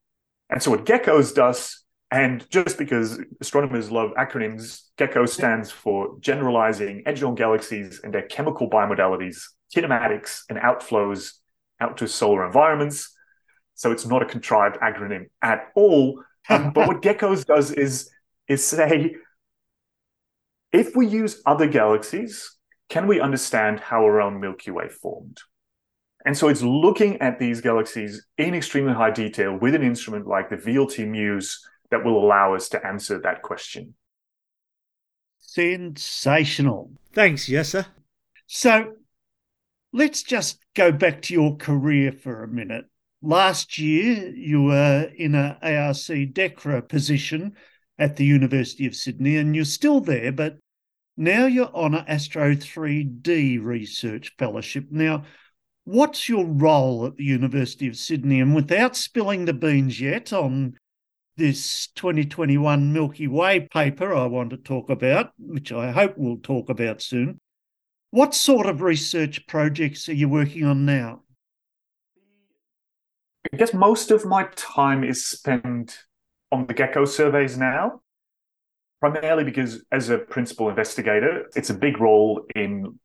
[0.50, 7.02] And so what GECKOS does, and just because astronomers love acronyms, GECKO stands for Generalizing
[7.04, 9.42] Edge-on Galaxies and Their Chemical Bimodalities,
[9.74, 11.32] Kinematics, and Outflows
[11.80, 13.14] out to Solar Environments.
[13.74, 16.22] So it's not a contrived acronym at all.
[16.48, 18.10] Um, but what GECKOS does is,
[18.48, 19.16] is say,
[20.72, 22.56] if we use other galaxies,
[22.88, 25.40] can we understand how our own Milky Way formed?
[26.24, 30.48] And so it's looking at these galaxies in extremely high detail with an instrument like
[30.48, 33.94] the VLT MUSE that will allow us to answer that question.
[35.38, 36.90] Sensational.
[37.12, 37.84] Thanks, Jesse.
[38.46, 38.92] So
[39.92, 42.86] let's just go back to your career for a minute.
[43.22, 47.54] Last year, you were in a ARC DECRA position
[47.98, 50.58] at the University of Sydney, and you're still there, but
[51.16, 54.86] now you're on an ASTRO3D research fellowship.
[54.90, 55.24] Now,
[55.84, 58.40] what's your role at the University of Sydney?
[58.40, 60.76] And without spilling the beans yet on
[61.38, 66.68] this 2021 Milky Way paper I want to talk about, which I hope we'll talk
[66.68, 67.40] about soon,
[68.10, 71.22] what sort of research projects are you working on now?
[73.52, 75.98] I guess most of my time is spent
[76.52, 78.00] on the GECKO surveys now,
[79.00, 82.98] primarily because as a principal investigator, it's a big role in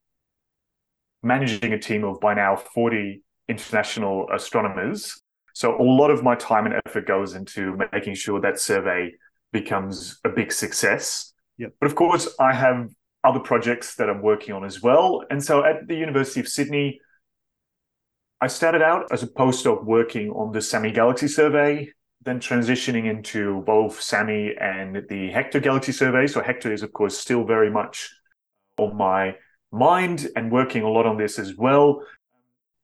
[1.21, 5.22] managing a team of by now 40 international astronomers.
[5.53, 9.13] So a lot of my time and effort goes into making sure that survey
[9.51, 11.33] becomes a big success.
[11.57, 11.73] Yep.
[11.79, 12.89] But of course, I have
[13.23, 15.23] other projects that I'm working on as well.
[15.29, 16.99] And so at the University of Sydney,
[18.41, 21.89] I started out as a postdoc working on the SAMI Galaxy Survey,
[22.23, 26.27] then transitioning into both SAMI and the Hector Galaxy Survey.
[26.27, 28.09] So Hector is, of course, still very much
[28.77, 29.35] on my
[29.71, 32.03] mind and working a lot on this as well,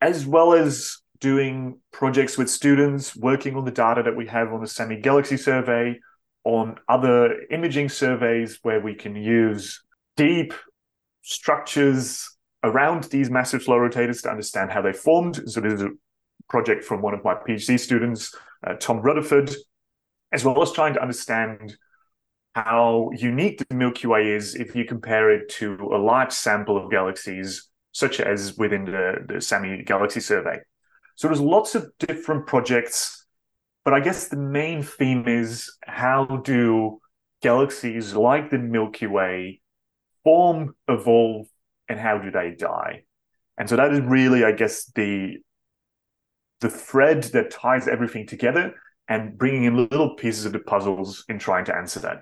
[0.01, 4.61] as well as doing projects with students, working on the data that we have on
[4.61, 5.99] the SAMI Galaxy Survey,
[6.43, 9.83] on other imaging surveys where we can use
[10.15, 10.53] deep
[11.21, 15.35] structures around these massive slow rotators to understand how they formed.
[15.49, 15.89] So this is a
[16.49, 18.33] project from one of my PhD students,
[18.65, 19.53] uh, Tom Rutherford,
[20.31, 21.75] as well as trying to understand
[22.55, 26.89] how unique the Milky Way is if you compare it to a large sample of
[26.89, 30.59] galaxies, such as within the, the SAMI Galaxy Survey.
[31.19, 33.25] So there's lots of different projects,
[33.83, 37.01] but I guess the main theme is how do
[37.41, 39.59] galaxies like the Milky Way
[40.23, 41.47] form, evolve,
[41.89, 43.03] and how do they die?
[43.57, 45.39] And so that is really, I guess, the
[46.61, 48.75] the thread that ties everything together
[49.09, 52.19] and bringing in little pieces of the puzzles in trying to answer that.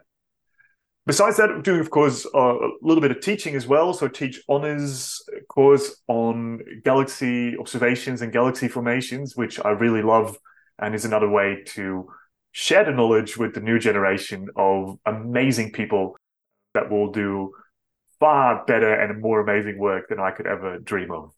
[1.08, 3.94] Besides that, I'm doing, of course, uh, a little bit of teaching as well.
[3.94, 10.38] So, I teach honors course on galaxy observations and galaxy formations, which I really love,
[10.80, 12.10] and is another way to
[12.52, 16.18] share the knowledge with the new generation of amazing people
[16.74, 17.54] that will do
[18.20, 21.34] far better and more amazing work than I could ever dream of.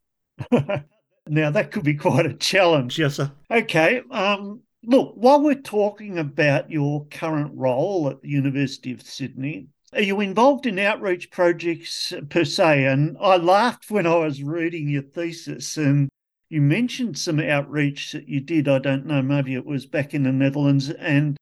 [1.28, 3.32] now that could be quite a challenge, yes, sir.
[3.52, 4.02] Okay.
[4.10, 10.02] Um, look, while we're talking about your current role at the University of Sydney, are
[10.02, 12.86] you involved in outreach projects per se?
[12.86, 16.10] And I laughed when I was reading your thesis and
[16.50, 18.68] you mentioned some outreach that you did.
[18.68, 21.38] I don't know, maybe it was back in the Netherlands, and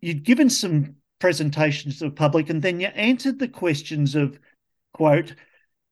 [0.00, 4.38] you'd given some presentations to the public, and then you answered the questions of,
[4.92, 5.34] quote,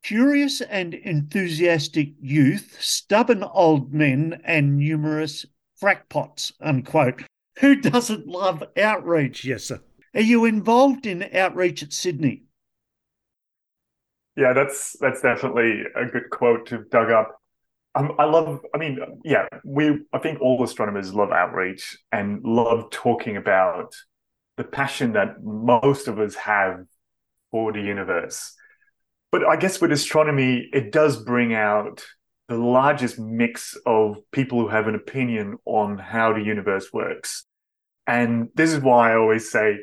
[0.04, 5.44] curious and enthusiastic youth, stubborn old men, and numerous
[5.80, 7.22] crackpots, unquote.
[7.58, 9.44] Who doesn't love outreach?
[9.44, 9.80] Yes, sir.
[10.14, 12.44] Are you involved in outreach at Sydney?
[14.36, 17.36] Yeah, that's that's definitely a good quote to dug up.
[17.94, 18.60] Um, I love.
[18.74, 20.00] I mean, yeah, we.
[20.12, 23.94] I think all astronomers love outreach and love talking about
[24.56, 26.84] the passion that most of us have
[27.50, 28.54] for the universe.
[29.32, 32.04] But I guess with astronomy, it does bring out
[32.50, 37.46] the largest mix of people who have an opinion on how the universe works.
[38.08, 39.78] And this is why I always say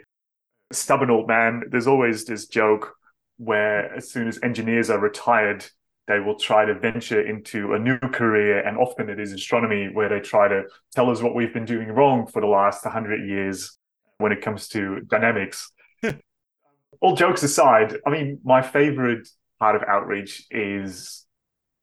[0.74, 2.94] stubborn old man, there's always this joke
[3.38, 5.66] where as soon as engineers are retired,
[6.10, 8.60] they will try to venture into a new career.
[8.60, 10.64] And often it is astronomy where they try to
[10.94, 13.78] tell us what we've been doing wrong for the last 100 years
[14.18, 15.72] when it comes to dynamics.
[17.00, 19.26] All jokes aside, I mean, my favorite
[19.58, 21.27] part of outreach is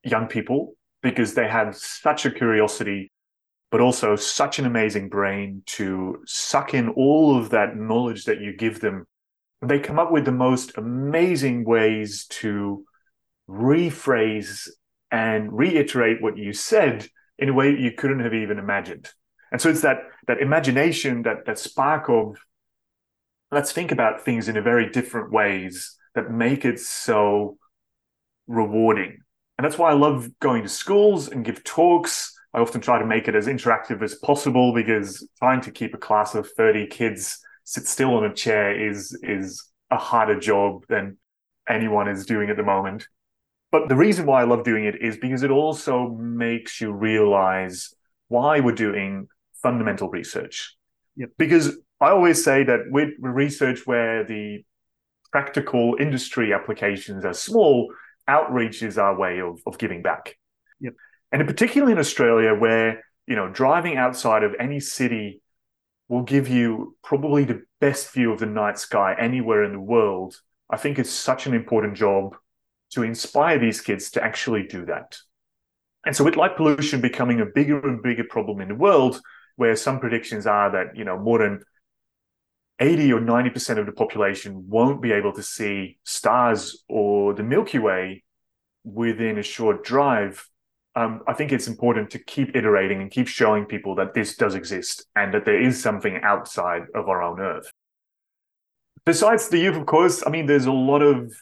[0.05, 3.11] young people because they have such a curiosity,
[3.71, 8.57] but also such an amazing brain to suck in all of that knowledge that you
[8.57, 9.07] give them.
[9.61, 12.85] They come up with the most amazing ways to
[13.49, 14.69] rephrase
[15.11, 17.07] and reiterate what you said
[17.39, 19.11] in a way you couldn't have even imagined.
[19.53, 22.37] And so it's that that imagination, that that spark of
[23.51, 27.57] let's think about things in a very different ways that make it so
[28.47, 29.19] rewarding.
[29.57, 32.33] And that's why I love going to schools and give talks.
[32.53, 35.99] I often try to make it as interactive as possible because trying to keep a
[35.99, 41.17] class of 30 kids sit still on a chair is is a harder job than
[41.69, 43.09] anyone is doing at the moment.
[43.73, 47.93] But the reason why I love doing it is because it also makes you realize
[48.29, 49.29] why we're doing
[49.63, 50.77] fundamental research.
[51.17, 51.31] Yep.
[51.39, 54.65] Because I always say that with research where the
[55.33, 57.93] practical industry applications are small,
[58.27, 60.37] outreach is our way of, of giving back.
[60.81, 60.95] Yep.
[61.33, 65.43] And particularly in Australia, where you know driving outside of any city
[66.09, 70.41] will give you probably the best view of the night sky anywhere in the world.
[70.71, 72.37] I think it's such an important job
[72.91, 75.19] to inspire these kids to actually do that.
[76.07, 79.21] And so with light pollution becoming a bigger and bigger problem in the world,
[79.57, 81.63] where some predictions are that, you know, more than
[82.81, 87.79] 80 or 90% of the population won't be able to see stars or the Milky
[87.79, 88.25] Way
[88.83, 90.49] within a short drive.
[90.97, 94.55] Um, I think it's important to keep iterating and keep showing people that this does
[94.55, 97.71] exist and that there is something outside of our own Earth.
[99.05, 101.33] Besides the youth, of course, I mean, there's a lot of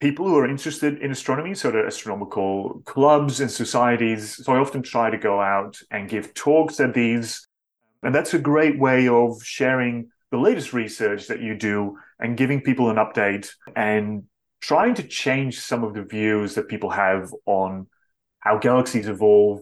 [0.00, 4.44] people who are interested in astronomy, so the astronomical clubs and societies.
[4.44, 7.46] So I often try to go out and give talks at these.
[8.02, 12.60] And that's a great way of sharing the latest research that you do and giving
[12.60, 14.24] people an update and
[14.60, 17.86] trying to change some of the views that people have on
[18.40, 19.60] how galaxies evolve,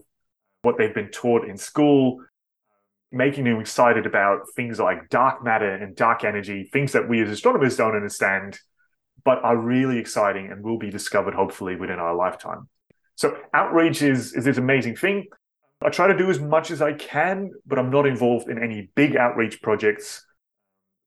[0.62, 2.22] what they've been taught in school,
[3.12, 7.30] making them excited about things like dark matter and dark energy, things that we as
[7.30, 8.58] astronomers don't understand
[9.24, 12.68] but are really exciting and will be discovered hopefully within our lifetime.
[13.16, 15.26] So outreach is, is this amazing thing.
[15.82, 18.90] I try to do as much as I can, but I'm not involved in any
[18.94, 20.24] big outreach projects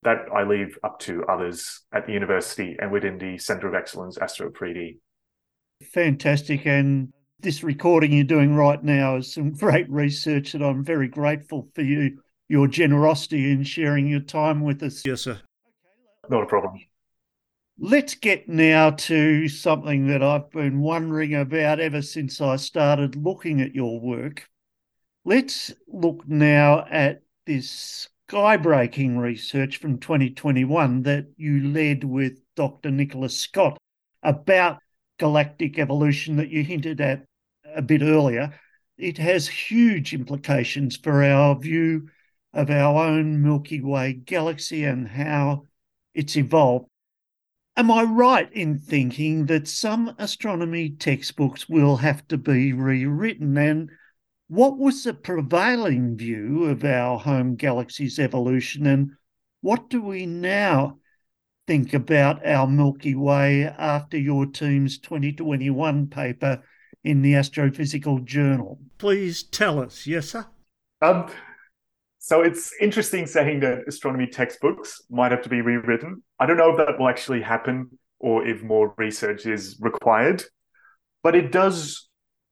[0.04, 4.18] that I leave up to others at the university and within the Center of Excellence
[4.18, 4.98] ASTRO3D.
[5.92, 6.66] Fantastic.
[6.66, 11.68] And this recording you're doing right now is some great research that I'm very grateful
[11.74, 15.06] for you, your generosity in sharing your time with us.
[15.06, 15.40] Yes, sir.
[16.30, 16.80] Not a problem.
[17.80, 23.62] Let's get now to something that I've been wondering about ever since I started looking
[23.62, 24.48] at your work.
[25.26, 32.92] Let's look now at this skybreaking research from 2021 that you led with Dr.
[32.92, 33.78] Nicholas Scott
[34.22, 34.80] about
[35.18, 37.26] galactic evolution that you hinted at
[37.74, 38.54] a bit earlier.
[38.98, 42.10] It has huge implications for our view
[42.54, 45.64] of our own Milky Way galaxy and how
[46.14, 46.88] it's evolved.
[47.78, 53.56] Am I right in thinking that some astronomy textbooks will have to be rewritten?
[53.58, 53.92] And
[54.48, 58.88] what was the prevailing view of our home galaxy's evolution?
[58.88, 59.12] And
[59.62, 61.00] what do we now
[61.68, 66.64] think about our Milky Way after your team's 2021 paper
[67.04, 68.80] in the Astrophysical Journal?
[68.98, 70.46] Please tell us, yes, sir?
[71.02, 71.30] Um,
[72.20, 76.24] so it's interesting saying that astronomy textbooks might have to be rewritten.
[76.40, 80.44] I don't know if that will actually happen or if more research is required,
[81.22, 82.07] but it does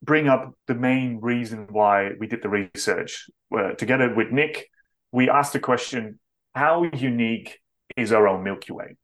[0.05, 3.29] bring up the main reason why we did the research.
[3.55, 4.69] Uh, together with Nick,
[5.11, 6.19] we asked the question
[6.53, 7.59] how unique
[7.97, 8.95] is our own Milky Way?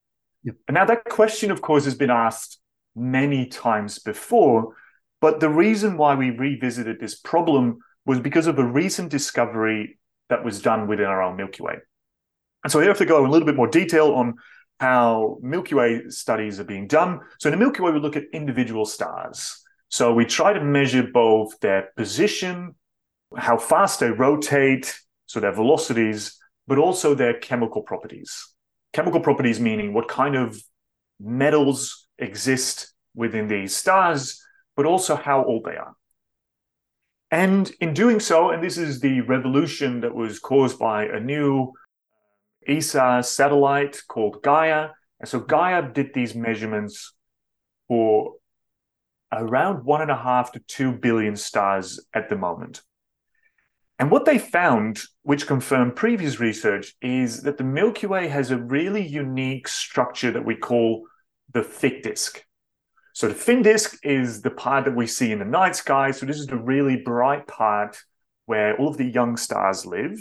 [0.43, 0.55] Yep.
[0.67, 2.59] And now, that question, of course, has been asked
[2.95, 4.75] many times before,
[5.19, 9.99] but the reason why we revisited this problem was because of a recent discovery
[10.29, 11.75] that was done within our own Milky Way.
[12.63, 14.35] And so we have to go in a little bit more detail on
[14.79, 17.19] how Milky Way studies are being done.
[17.39, 19.60] So in the Milky Way, we look at individual stars.
[19.91, 22.75] So we try to measure both their position,
[23.35, 28.47] how fast they rotate, so their velocities, but also their chemical properties.
[28.93, 30.61] Chemical properties meaning what kind of
[31.19, 34.41] metals exist within these stars,
[34.77, 35.93] but also how old they are.
[37.29, 41.73] And in doing so, and this is the revolution that was caused by a new
[42.13, 44.89] uh, ESA satellite called Gaia.
[45.19, 47.13] And so Gaia did these measurements
[47.87, 48.35] for
[49.31, 52.81] around one and a half to two billion stars at the moment.
[53.99, 58.57] And what they found, which confirmed previous research, is that the Milky Way has a
[58.57, 61.05] really unique structure that we call
[61.53, 62.43] the thick disk.
[63.13, 66.11] So the thin disk is the part that we see in the night sky.
[66.11, 67.97] So this is the really bright part
[68.45, 70.17] where all of the young stars live.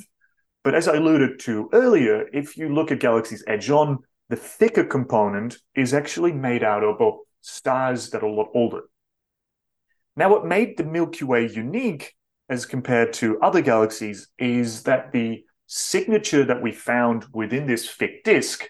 [0.62, 4.84] But as I alluded to earlier, if you look at galaxies edge on, the thicker
[4.84, 7.00] component is actually made out of
[7.40, 8.82] stars that are a lot older.
[10.16, 12.14] Now, what made the Milky Way unique
[12.48, 18.24] as compared to other galaxies is that the signature that we found within this thick
[18.24, 18.68] disk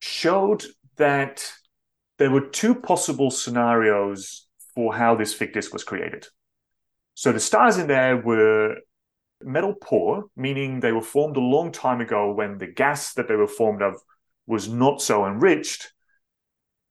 [0.00, 0.64] showed
[0.96, 1.46] that
[2.18, 6.26] there were two possible scenarios for how this thick disk was created.
[7.14, 8.76] So the stars in there were
[9.42, 13.36] metal poor, meaning they were formed a long time ago when the gas that they
[13.36, 13.94] were formed of
[14.46, 15.92] was not so enriched.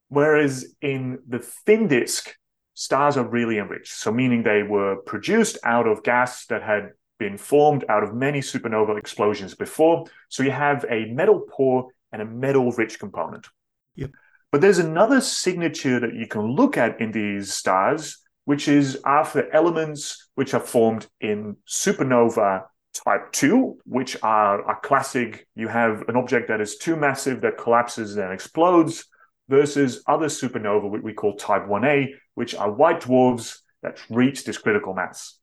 [0.10, 2.36] Whereas in the thin disk,
[2.74, 3.94] stars are really enriched.
[3.94, 8.42] So, meaning they were produced out of gas that had been formed out of many
[8.42, 10.06] supernova explosions before.
[10.30, 13.48] So, you have a metal poor and a metal rich component.
[13.96, 14.12] Yep.
[14.52, 19.46] But there's another signature that you can look at in these stars, which is alpha
[19.52, 25.48] elements which are formed in supernova type 2, which are a classic.
[25.56, 29.06] You have an object that is too massive that collapses and explodes
[29.50, 34.58] versus other supernova, which we call type 1a, which are white dwarfs that reach this
[34.58, 35.38] critical mass.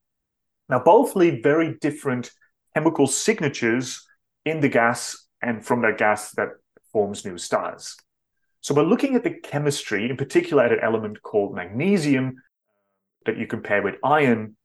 [0.69, 2.31] Now, both leave very different
[2.75, 4.07] chemical signatures
[4.45, 6.49] in the gas and from that gas that
[6.93, 7.97] forms new stars.
[8.61, 12.37] So, by looking at the chemistry, in particular at an element called magnesium
[13.27, 14.57] that you compare with iron,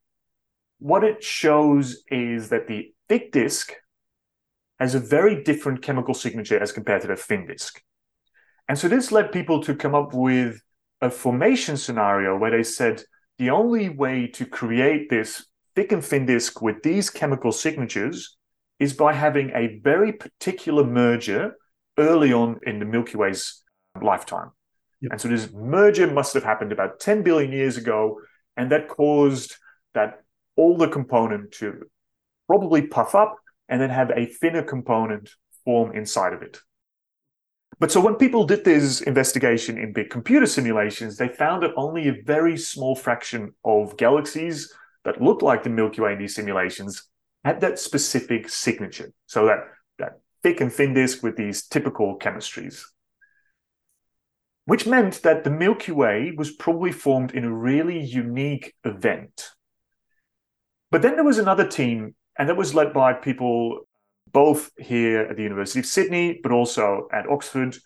[0.79, 3.73] what it shows is that the thick disk
[4.79, 7.81] has a very different chemical signature as compared to the thin disk.
[8.67, 10.61] And so this led people to come up with
[11.01, 13.03] a formation scenario where they said
[13.37, 15.45] the only way to create this
[15.75, 18.37] thick and thin disk with these chemical signatures
[18.79, 21.55] is by having a very particular merger
[21.97, 23.63] early on in the Milky Way's
[24.01, 24.51] lifetime.
[25.01, 25.11] Yep.
[25.11, 28.19] And so this merger must have happened about 10 billion years ago,
[28.57, 29.55] and that caused
[29.93, 30.23] that
[30.57, 31.83] older component to
[32.47, 33.35] probably puff up
[33.67, 35.29] and then have a thinner component
[35.63, 36.59] form inside of it.
[37.79, 42.07] But so when people did this investigation in big computer simulations, they found that only
[42.07, 44.73] a very small fraction of galaxies
[45.03, 47.09] that looked like the Milky Way in these simulations
[47.43, 49.11] had that specific signature.
[49.27, 49.59] So that,
[49.99, 52.81] that thick and thin disk with these typical chemistries.
[54.63, 59.49] Which meant that the Milky Way was probably formed in a really unique event.
[60.91, 63.87] But then there was another team, and that was led by people
[64.31, 67.77] both here at the University of Sydney, but also at Oxford,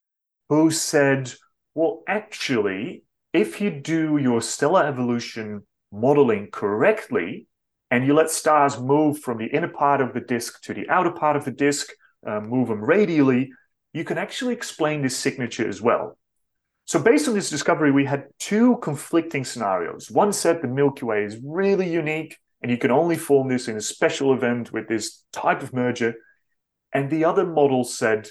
[0.49, 1.33] who said,
[1.75, 7.47] well, actually, if you do your stellar evolution modeling correctly,
[7.91, 11.11] and you let stars move from the inner part of the disk to the outer
[11.11, 11.89] part of the disk,
[12.25, 13.51] uh, move them radially,
[13.93, 16.17] you can actually explain this signature as well.
[16.85, 20.09] So, based on this discovery, we had two conflicting scenarios.
[20.09, 23.77] One said the Milky Way is really unique, and you can only form this in
[23.77, 26.15] a special event with this type of merger.
[26.93, 28.29] And the other model said,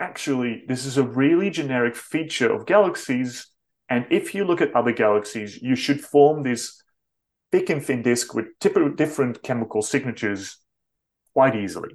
[0.00, 3.48] actually, this is a really generic feature of galaxies.
[3.88, 6.82] And if you look at other galaxies, you should form this
[7.52, 10.58] thick and thin disk with different chemical signatures
[11.32, 11.90] quite easily.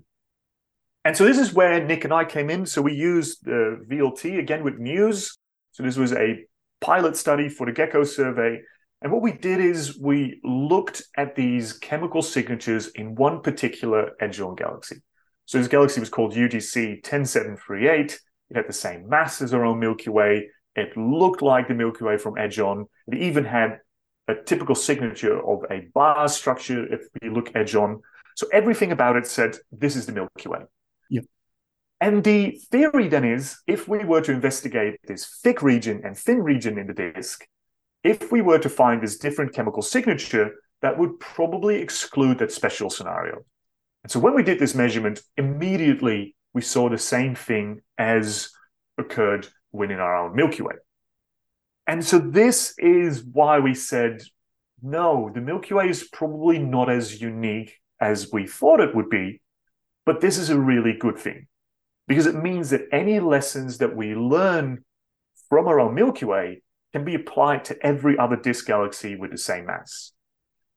[1.03, 2.65] And so this is where Nick and I came in.
[2.65, 5.37] So we used the VLT again with MUSE.
[5.71, 6.45] So this was a
[6.81, 8.61] pilot study for the Gecko survey.
[9.01, 14.55] And what we did is we looked at these chemical signatures in one particular edge-on
[14.55, 14.97] galaxy.
[15.49, 18.19] So this galaxy was called UGC 10738.
[18.51, 20.47] It had the same mass as our own Milky Way.
[20.75, 22.85] It looked like the Milky Way from edge on.
[23.07, 23.79] It even had
[24.27, 27.99] a typical signature of a bar structure if you look edge on.
[28.35, 30.59] So everything about it said, this is the Milky Way.
[31.09, 31.25] Yep.
[31.99, 36.43] And the theory then is if we were to investigate this thick region and thin
[36.43, 37.47] region in the disk,
[38.03, 40.51] if we were to find this different chemical signature,
[40.83, 43.39] that would probably exclude that special scenario.
[44.03, 48.51] And so when we did this measurement, immediately we saw the same thing as
[48.97, 50.75] occurred within our own Milky Way.
[51.87, 54.21] And so this is why we said,
[54.81, 59.41] no, the Milky Way is probably not as unique as we thought it would be,
[60.05, 61.47] but this is a really good thing
[62.07, 64.83] because it means that any lessons that we learn
[65.49, 69.37] from our own Milky Way can be applied to every other disk galaxy with the
[69.37, 70.11] same mass.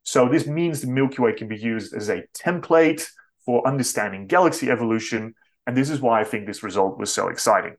[0.04, 3.06] So this means the Milky Way can be used as a template
[3.44, 5.34] for understanding galaxy evolution
[5.66, 7.76] And this is why I think this result was so exciting.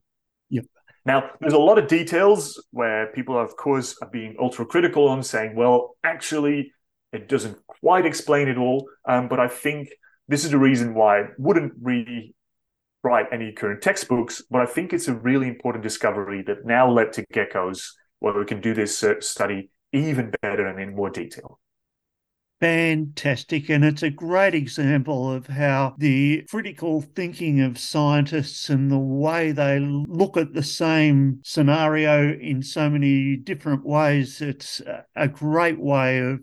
[0.49, 0.65] Yep.
[1.05, 5.21] Now, there's a lot of details where people, of course, are being ultra critical on
[5.21, 6.71] saying, well, actually,
[7.11, 8.87] it doesn't quite explain it all.
[9.05, 9.89] Um, but I think
[10.29, 12.35] this is the reason why I wouldn't really
[13.03, 14.41] write any current textbooks.
[14.49, 18.45] But I think it's a really important discovery that now led to GECKOS, where we
[18.45, 21.59] can do this uh, study even better and in more detail.
[22.63, 23.67] Fantastic.
[23.67, 29.51] And it's a great example of how the critical thinking of scientists and the way
[29.51, 34.81] they look at the same scenario in so many different ways, it's
[35.13, 36.39] a great way of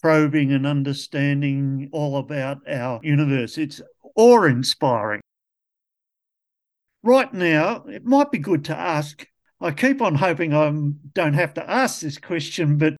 [0.00, 3.58] probing and understanding all about our universe.
[3.58, 3.82] It's
[4.16, 5.20] awe inspiring.
[7.02, 9.26] Right now, it might be good to ask.
[9.60, 10.70] I keep on hoping I
[11.12, 12.96] don't have to ask this question, but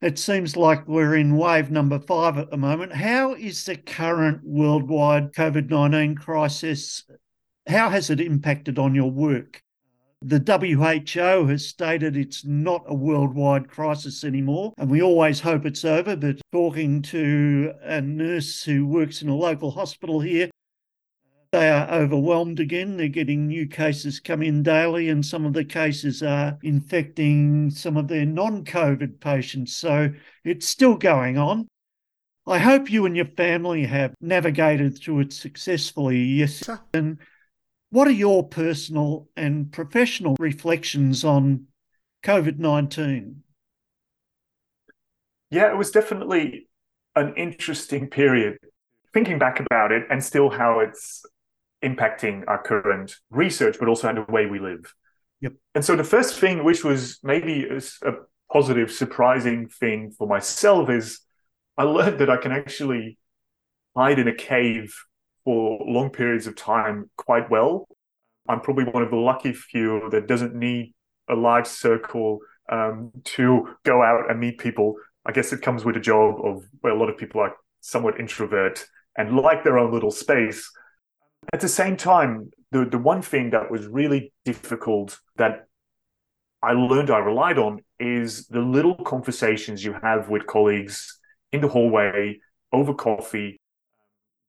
[0.00, 2.92] it seems like we're in wave number five at the moment.
[2.92, 7.04] How is the current worldwide COVID 19 crisis?
[7.66, 9.62] How has it impacted on your work?
[10.22, 15.84] The WHO has stated it's not a worldwide crisis anymore, and we always hope it's
[15.84, 16.16] over.
[16.16, 20.48] But talking to a nurse who works in a local hospital here,
[21.50, 22.96] they are overwhelmed again.
[22.96, 27.96] They're getting new cases come in daily, and some of the cases are infecting some
[27.96, 29.74] of their non COVID patients.
[29.74, 30.12] So
[30.44, 31.66] it's still going on.
[32.46, 36.18] I hope you and your family have navigated through it successfully.
[36.18, 36.68] Yes.
[36.94, 37.18] And
[37.90, 41.66] what are your personal and professional reflections on
[42.22, 43.42] COVID 19?
[45.50, 46.68] Yeah, it was definitely
[47.16, 48.58] an interesting period.
[49.14, 51.24] Thinking back about it and still how it's
[51.84, 54.94] impacting our current research, but also the way we live.
[55.40, 55.52] Yep.
[55.74, 58.12] And so the first thing, which was maybe a, a
[58.52, 61.20] positive, surprising thing for myself, is
[61.76, 63.18] I learned that I can actually
[63.96, 64.94] hide in a cave
[65.44, 67.88] for long periods of time quite well.
[68.48, 70.94] I'm probably one of the lucky few that doesn't need
[71.28, 72.38] a large circle
[72.70, 74.94] um, to go out and meet people.
[75.26, 78.18] I guess it comes with a job of where a lot of people are somewhat
[78.18, 78.84] introvert
[79.16, 80.70] and like their own little space.
[81.52, 85.66] At the same time, the, the one thing that was really difficult that
[86.62, 91.18] I learned I relied on is the little conversations you have with colleagues
[91.52, 92.38] in the hallway
[92.72, 93.60] over coffee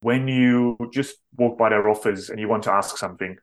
[0.02, 3.38] when you just walk by their office and you want to ask something.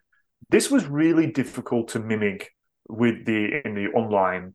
[0.50, 2.50] This was really difficult to mimic
[2.88, 4.54] with the in the online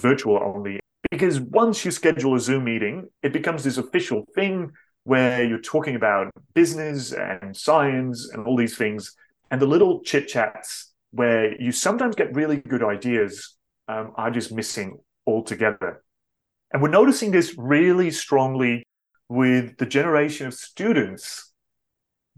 [0.00, 4.72] virtual only because once you schedule a Zoom meeting, it becomes this official thing
[5.06, 9.14] where you're talking about business and science and all these things,
[9.52, 14.50] and the little chit chats where you sometimes get really good ideas um, are just
[14.50, 16.02] missing altogether.
[16.72, 18.82] And we're noticing this really strongly
[19.28, 21.52] with the generation of students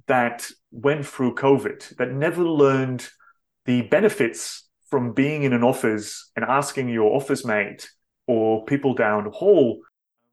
[0.06, 3.08] that went through COVID, that never learned
[3.64, 7.88] the benefits from being in an office and asking your office mate
[8.26, 9.80] or people down the hall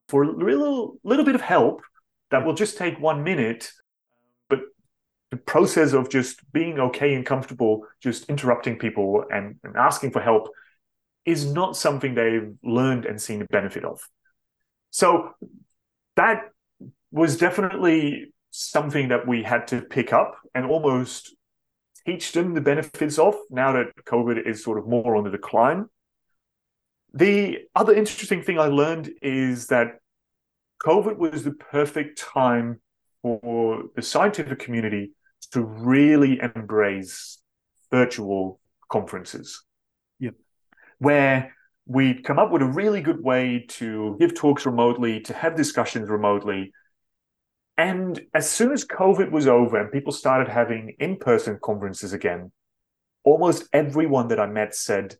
[0.09, 1.81] for a little, little bit of help
[2.32, 3.71] that will just take one minute
[4.49, 4.59] but
[5.32, 10.21] the process of just being okay and comfortable just interrupting people and, and asking for
[10.21, 10.49] help
[11.26, 13.99] is not something they've learned and seen the benefit of.
[14.91, 15.32] So
[16.15, 16.49] that
[17.11, 21.36] was definitely something that we had to pick up and almost
[22.05, 25.88] teach them the benefits of now that covid is sort of more on the decline.
[27.13, 29.99] The other interesting thing i learned is that
[30.84, 32.82] COVID was the perfect time
[33.21, 35.11] for the scientific community
[35.51, 37.39] to really embrace
[37.91, 38.59] virtual
[38.91, 39.63] conferences.
[40.19, 40.36] Yep.
[40.99, 41.55] Where
[41.86, 46.09] we'd come up with a really good way to give talks remotely, to have discussions
[46.09, 46.71] remotely.
[47.78, 52.51] And as soon as COVID was over and people started having in person conferences again,
[53.23, 55.15] almost everyone that I met said,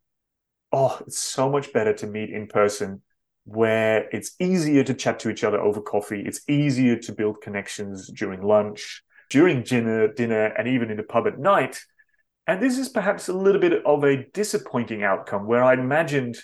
[0.72, 3.02] Oh, it's so much better to meet in person
[3.46, 6.24] where it's easier to chat to each other over coffee.
[6.26, 11.28] It's easier to build connections during lunch, during dinner, dinner, and even in the pub
[11.28, 11.80] at night.
[12.48, 16.38] And this is perhaps a little bit of a disappointing outcome where I imagined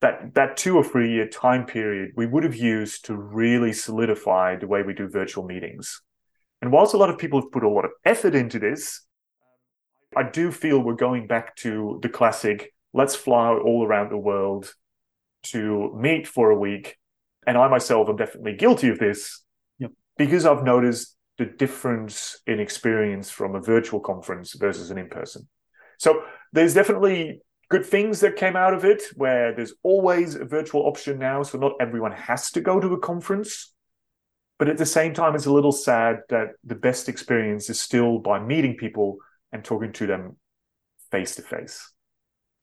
[0.00, 4.56] that that two or three year time period we would have used to really solidify
[4.56, 6.00] the way we do virtual meetings.
[6.60, 9.02] And whilst a lot of people have put a lot of effort into this,
[10.16, 14.72] I do feel we're going back to the classic let's fly all around the world
[15.44, 16.96] to meet for a week.
[17.46, 19.42] And I myself am definitely guilty of this
[19.78, 19.90] yep.
[20.16, 25.48] because I've noticed the difference in experience from a virtual conference versus an in person.
[25.98, 26.22] So
[26.52, 31.18] there's definitely good things that came out of it where there's always a virtual option
[31.18, 31.42] now.
[31.42, 33.72] So not everyone has to go to a conference.
[34.58, 38.18] But at the same time, it's a little sad that the best experience is still
[38.18, 39.18] by meeting people
[39.52, 40.36] and talking to them
[41.10, 41.90] face to face.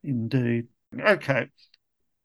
[0.04, 0.68] Indeed.
[0.98, 1.48] Okay.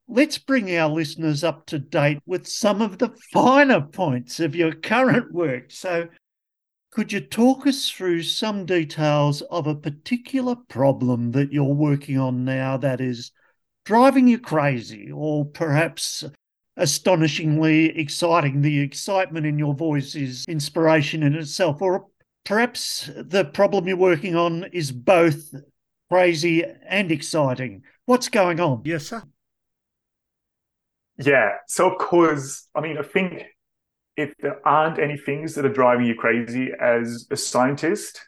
[0.09, 4.73] Let's bring our listeners up to date with some of the finer points of your
[4.73, 5.73] current work.
[5.73, 6.07] So,
[6.93, 12.45] could you talk us through some details of a particular problem that you're working on
[12.45, 13.33] now that is
[13.85, 16.23] driving you crazy, or perhaps
[16.77, 18.63] astonishingly exciting?
[18.63, 22.07] The excitement in your voice is inspiration in itself, or
[22.45, 25.53] perhaps the problem you're working on is both
[26.09, 27.83] crazy and exciting.
[28.05, 28.83] What's going on?
[28.85, 29.25] Yes, sir.
[31.19, 31.51] Yeah.
[31.67, 33.43] So, of course, I mean, I think
[34.17, 38.21] if there aren't any things that are driving you crazy as a scientist,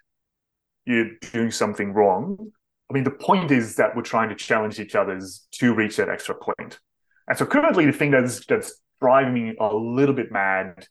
[0.84, 2.50] you're doing something wrong.
[2.90, 6.08] I mean, the point is that we're trying to challenge each other's to reach that
[6.08, 6.78] extra point.
[7.28, 10.86] And so currently the thing that's that's driving me a little bit mad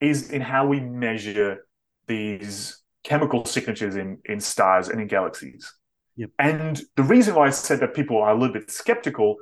[0.00, 1.66] is in how we measure
[2.06, 5.72] these chemical signatures in, in stars and in galaxies.
[6.16, 6.30] Yep.
[6.38, 9.36] And the reason why I said that people are a little bit skeptical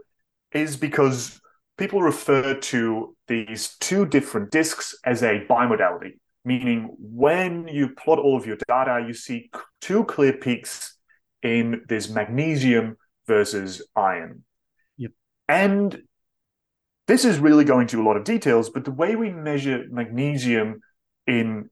[0.53, 1.41] is because
[1.77, 8.37] people refer to these two different disks as a bimodality, meaning when you plot all
[8.37, 9.51] of your data, you see
[9.81, 10.97] two clear peaks
[11.43, 12.97] in this magnesium
[13.27, 14.45] versus iron.
[14.97, 15.13] Yep.
[15.49, 16.03] And
[17.07, 20.81] this is really going to a lot of details, but the way we measure magnesium
[21.27, 21.71] in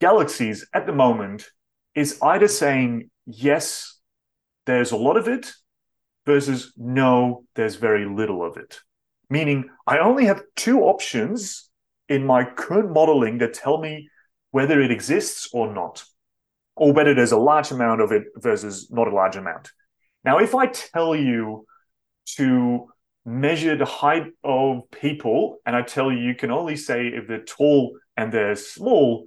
[0.00, 1.48] galaxies at the moment
[1.94, 3.98] is either saying, yes,
[4.66, 5.52] there's a lot of it,
[6.26, 8.80] versus no, there's very little of it
[9.30, 11.70] meaning I only have two options
[12.08, 14.10] in my current modeling that tell me
[14.50, 16.04] whether it exists or not,
[16.74, 19.70] or whether there's a large amount of it versus not a large amount.
[20.24, 21.66] Now, if I tell you
[22.36, 22.88] to
[23.24, 27.44] measure the height of people, and I tell you you can only say if they're
[27.44, 29.24] tall and they're small,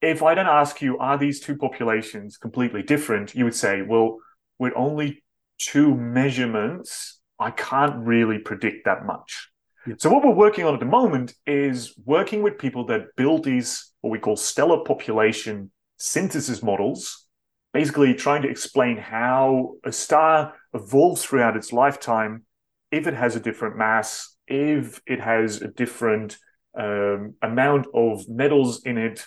[0.00, 3.34] if I then ask you, are these two populations completely different?
[3.34, 4.18] You would say, well,
[4.58, 5.24] with only
[5.58, 9.50] two measurements, I can't really predict that much.
[9.86, 10.00] Yep.
[10.00, 13.92] So what we're working on at the moment is working with people that build these
[14.00, 17.26] what we call stellar population synthesis models,
[17.72, 22.44] basically trying to explain how a star evolves throughout its lifetime
[22.90, 26.38] if it has a different mass, if it has a different
[26.78, 29.26] um, amount of metals in it.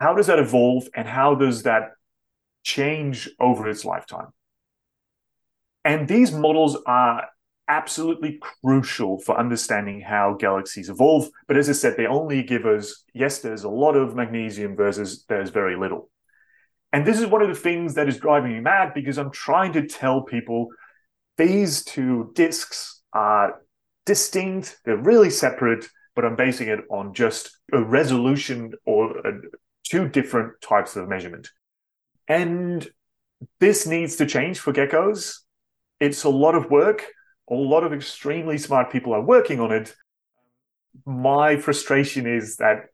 [0.00, 1.92] How does that evolve and how does that
[2.62, 4.28] change over its lifetime?
[5.84, 7.28] And these models are
[7.68, 11.28] absolutely crucial for understanding how galaxies evolve.
[11.46, 15.24] But as I said, they only give us, yes, there's a lot of magnesium versus
[15.28, 16.10] there's very little.
[16.92, 19.74] And this is one of the things that is driving me mad because I'm trying
[19.74, 20.68] to tell people
[21.36, 23.60] these two disks are
[24.06, 29.40] distinct, they're really separate, but I'm basing it on just a resolution or a,
[29.84, 31.50] two different types of measurement.
[32.26, 32.88] And
[33.60, 35.40] this needs to change for GECKOS
[36.00, 37.04] it's a lot of work.
[37.50, 39.94] A lot of extremely smart people are working on it.
[41.06, 42.86] My frustration is that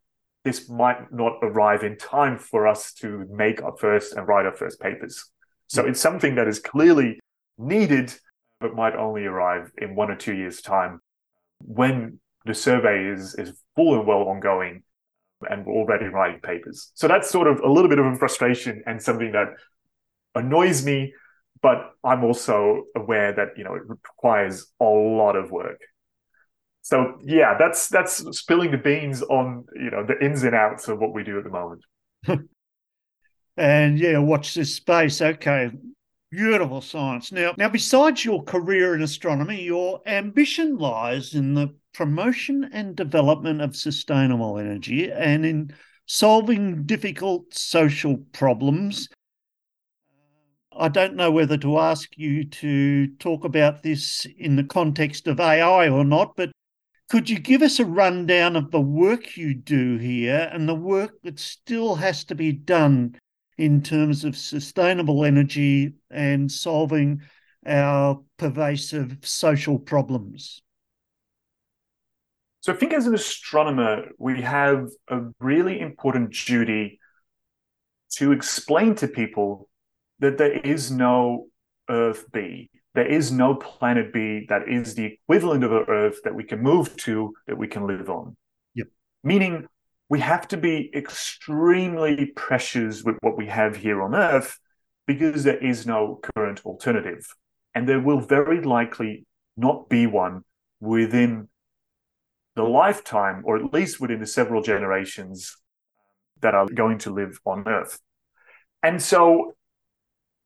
[0.44, 4.54] this might not arrive in time for us to make our first and write our
[4.54, 5.24] first papers.
[5.68, 5.88] So mm.
[5.88, 7.18] it's something that is clearly
[7.58, 8.14] needed,
[8.60, 11.00] but might only arrive in one or two years' time
[11.60, 14.82] when the survey is, is full and well ongoing
[15.50, 16.90] and we're already writing papers.
[16.94, 19.48] So that's sort of a little bit of a frustration and something that
[20.34, 21.14] annoys me
[21.64, 25.80] but I'm also aware that you know it requires a lot of work.
[26.82, 30.98] So yeah, that's that's spilling the beans on you know the ins and outs of
[30.98, 31.82] what we do at the moment.
[33.56, 35.22] and yeah, watch this space.
[35.22, 35.70] Okay,
[36.30, 37.32] beautiful science.
[37.32, 43.62] Now, now besides your career in astronomy, your ambition lies in the promotion and development
[43.62, 49.08] of sustainable energy and in solving difficult social problems
[50.76, 55.38] I don't know whether to ask you to talk about this in the context of
[55.38, 56.50] AI or not, but
[57.08, 61.22] could you give us a rundown of the work you do here and the work
[61.22, 63.16] that still has to be done
[63.56, 67.22] in terms of sustainable energy and solving
[67.66, 70.62] our pervasive social problems?
[72.62, 76.98] So, I think as an astronomer, we have a really important duty
[78.14, 79.68] to explain to people
[80.24, 81.46] that there is no
[81.88, 82.70] Earth B.
[82.94, 86.96] There is no planet B that is the equivalent of Earth that we can move
[86.98, 88.36] to, that we can live on.
[88.74, 88.86] Yep.
[89.22, 89.66] Meaning
[90.08, 94.58] we have to be extremely precious with what we have here on Earth
[95.06, 97.26] because there is no current alternative.
[97.74, 100.42] And there will very likely not be one
[100.80, 101.48] within
[102.54, 105.56] the lifetime, or at least within the several generations
[106.40, 107.98] that are going to live on Earth.
[108.82, 109.54] And so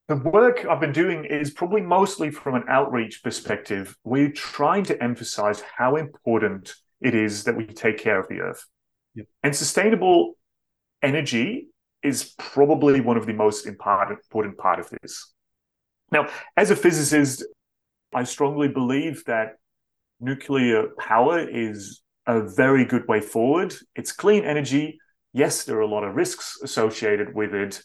[0.09, 3.95] the work I've been doing is probably mostly from an outreach perspective.
[4.05, 8.65] We're trying to emphasize how important it is that we take care of the Earth.
[9.15, 9.27] Yep.
[9.43, 10.39] And sustainable
[11.03, 11.69] energy
[12.03, 15.33] is probably one of the most important part of this.
[16.11, 17.45] Now, as a physicist,
[18.15, 19.57] I strongly believe that
[20.21, 23.75] nuclear power is a very good way forward.
[23.95, 24.99] It's clean energy.
[25.35, 27.83] Yes, there are a lot of risks associated with it,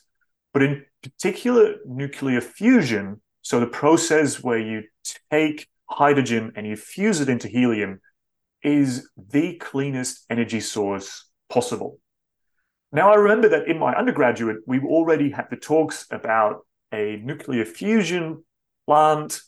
[0.54, 4.84] but in particular, nuclear fusion, so the process where you
[5.32, 8.00] take hydrogen and you fuse it into helium,
[8.64, 12.00] is the cleanest energy source possible.
[12.92, 17.66] Now, I remember that in my undergraduate, we already had the talks about a nuclear
[17.66, 18.44] fusion
[18.86, 19.42] plant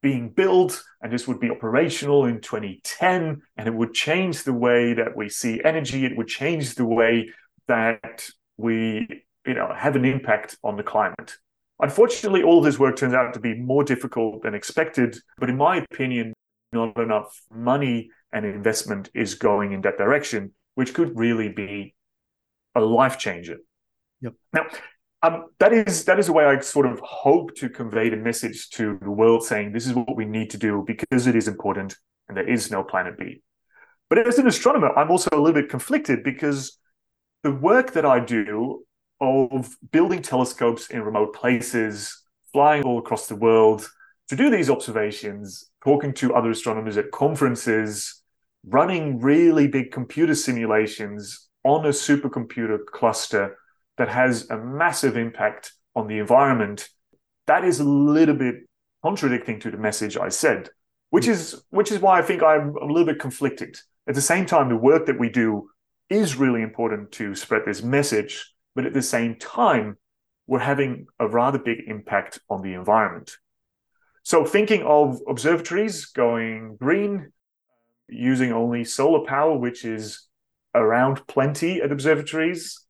[0.00, 4.94] being built, and this would be operational in 2010, and it would change the way
[4.94, 6.04] that we see energy.
[6.04, 7.30] It would change the way
[7.66, 11.36] that we, you know, have an impact on the climate.
[11.80, 15.16] Unfortunately, all this work turns out to be more difficult than expected.
[15.38, 16.34] But in my opinion,
[16.72, 21.94] not enough money and investment is going in that direction, which could really be
[22.74, 23.58] a life changer.
[24.20, 24.34] Yep.
[24.52, 24.66] Now,
[25.22, 28.70] um, that is that is the way I sort of hope to convey the message
[28.70, 31.96] to the world, saying this is what we need to do because it is important
[32.28, 33.42] and there is no planet B.
[34.08, 36.78] But as an astronomer, I'm also a little bit conflicted because
[37.42, 38.84] the work that I do
[39.20, 43.88] of building telescopes in remote places, flying all across the world
[44.28, 48.22] to do these observations, talking to other astronomers at conferences,
[48.66, 53.56] running really big computer simulations on a supercomputer cluster
[53.96, 56.88] that has a massive impact on the environment,
[57.46, 58.56] that is a little bit
[59.02, 60.68] contradicting to the message I said,
[61.10, 63.76] which is which is why I think I'm a little bit conflicted.
[64.06, 65.70] At the same time, the work that we do
[66.10, 69.96] is really important to spread this message, but at the same time,
[70.46, 73.36] we're having a rather big impact on the environment.
[74.22, 77.32] So thinking of observatories going green,
[78.08, 80.28] using only solar power, which is
[80.76, 82.86] around plenty at observatories,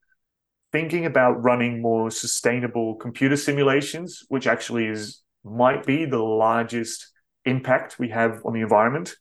[0.72, 7.10] thinking about running more sustainable computer simulations, which actually is might be the largest
[7.46, 9.16] impact we have on the environment.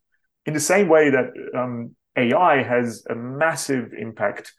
[0.45, 4.51] In the same way that um, AI has a massive impact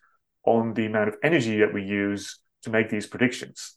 [0.48, 3.76] on the amount of energy that we use to make these predictions.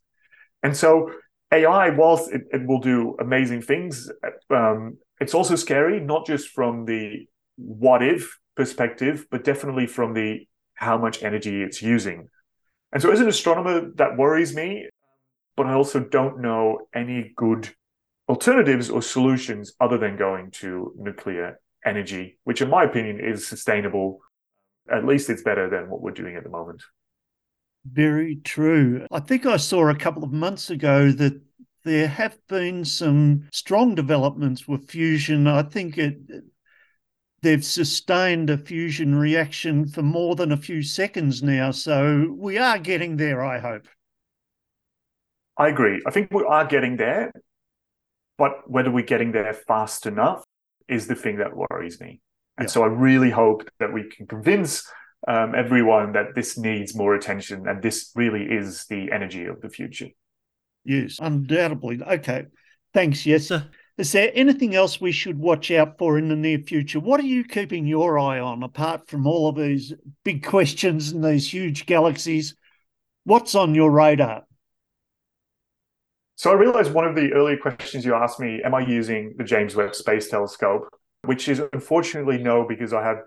[0.63, 1.11] And so
[1.51, 4.09] AI, whilst it, it will do amazing things,
[4.49, 10.47] um, it's also scary, not just from the what if perspective, but definitely from the
[10.75, 12.27] how much energy it's using.
[12.91, 14.87] And so, as an astronomer, that worries me,
[15.55, 17.69] but I also don't know any good
[18.27, 24.19] alternatives or solutions other than going to nuclear energy, which, in my opinion, is sustainable.
[24.91, 26.83] At least it's better than what we're doing at the moment.
[27.85, 29.05] Very true.
[29.11, 31.41] I think I saw a couple of months ago that
[31.83, 35.47] there have been some strong developments with fusion.
[35.47, 36.17] I think it
[37.41, 41.71] they've sustained a fusion reaction for more than a few seconds now.
[41.71, 43.87] So we are getting there, I hope.
[45.57, 46.01] I agree.
[46.05, 47.31] I think we are getting there,
[48.37, 50.43] but whether we're getting there fast enough
[50.87, 52.21] is the thing that worries me.
[52.61, 52.73] And yeah.
[52.73, 54.87] so I really hope that we can convince
[55.27, 59.69] um, everyone that this needs more attention and this really is the energy of the
[59.69, 60.09] future.
[60.85, 62.03] Yes, undoubtedly.
[62.03, 62.45] Okay.
[62.93, 63.63] Thanks, Jesse.
[63.97, 66.99] Is there anything else we should watch out for in the near future?
[66.99, 69.91] What are you keeping your eye on apart from all of these
[70.23, 72.55] big questions and these huge galaxies?
[73.23, 74.43] What's on your radar?
[76.35, 79.43] So I realized one of the earlier questions you asked me, am I using the
[79.43, 80.89] James Webb Space Telescope?
[81.23, 83.17] Which is unfortunately no, because I have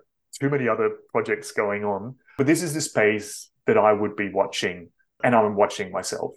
[0.40, 2.16] too many other projects going on.
[2.36, 4.90] But this is the space that I would be watching,
[5.22, 6.32] and I'm watching myself.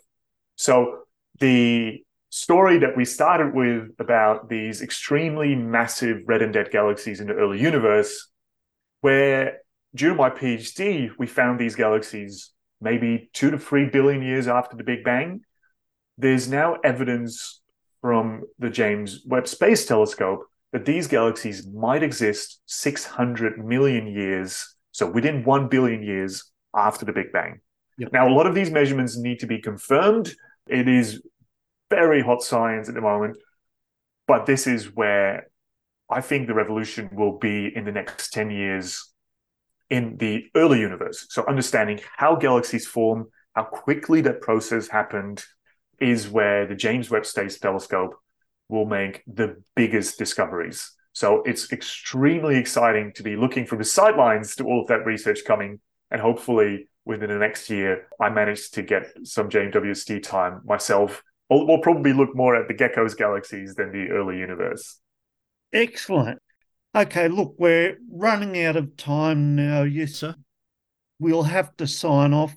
[0.56, 1.00] So
[1.40, 7.28] the story that we started with about these extremely massive red and dead galaxies in
[7.28, 8.30] the early universe,
[9.02, 9.60] where
[9.96, 14.84] during my PhD, we found these galaxies maybe two to three billion years after the
[14.84, 15.42] Big Bang.
[16.18, 17.62] There's now evidence
[18.02, 25.10] from the James Webb Space Telescope that these galaxies might exist 600 million years, so
[25.10, 27.62] within 1 billion years after the Big Bang.
[27.98, 28.14] Yep.
[28.14, 30.34] Now, a lot of these measurements need to be confirmed.
[30.68, 31.22] It is
[31.90, 33.38] very hot science at the moment.
[34.28, 35.50] But this is where
[36.10, 39.10] I think the revolution will be in the next 10 years
[39.90, 41.28] in the early universe.
[41.30, 45.44] So, understanding how galaxies form, how quickly that process happened,
[46.00, 48.16] is where the James Webb Space Telescope
[48.70, 50.92] will make the biggest discoveries.
[51.14, 55.40] So it's extremely exciting to be looking from the sidelines to all of that research
[55.46, 55.80] coming.
[56.12, 61.24] And hopefully within the next year, I manage to get some JWST time myself.
[61.50, 65.00] We'll, probably look more at the Gecko's galaxies than the early universe.
[65.72, 66.40] Excellent.
[66.94, 69.84] Okay, look, we're running out of time now.
[69.84, 70.36] Yes, sir.
[71.20, 72.56] We'll have to sign off.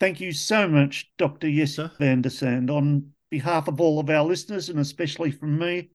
[0.00, 1.50] Thank you so much, Dr.
[1.50, 2.70] Jesse van der Sande.
[2.70, 5.90] On behalf of all of our listeners, and especially from me,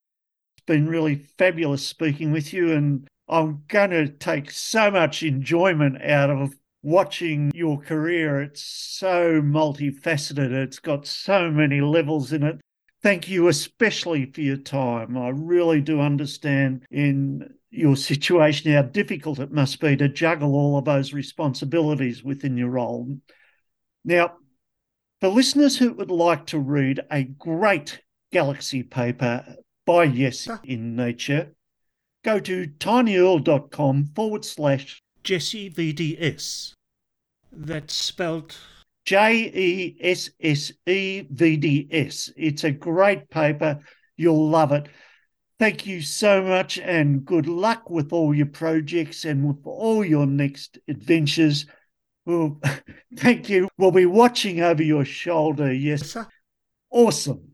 [0.57, 2.71] it's been really fabulous speaking with you.
[2.71, 8.41] And I'm going to take so much enjoyment out of watching your career.
[8.41, 12.61] It's so multifaceted, it's got so many levels in it.
[13.01, 15.17] Thank you especially for your time.
[15.17, 20.77] I really do understand in your situation how difficult it must be to juggle all
[20.77, 23.17] of those responsibilities within your role.
[24.03, 24.33] Now,
[25.22, 28.01] for listeners who would like to read a great
[28.32, 29.55] galaxy paper
[29.86, 31.53] by Jesse in Nature,
[32.24, 36.74] go to tinyurl.com forward slash Jesse VDS.
[37.51, 38.57] That's spelled
[39.05, 42.32] J E S S E V D S.
[42.36, 43.80] It's a great paper.
[44.18, 44.88] You'll love it.
[45.59, 50.26] Thank you so much and good luck with all your projects and with all your
[50.26, 51.66] next adventures.
[52.26, 52.57] Well,
[53.17, 53.69] thank you.
[53.78, 55.71] We'll be watching over your shoulder.
[55.73, 56.28] Yes, sir.
[56.91, 57.51] Awesome.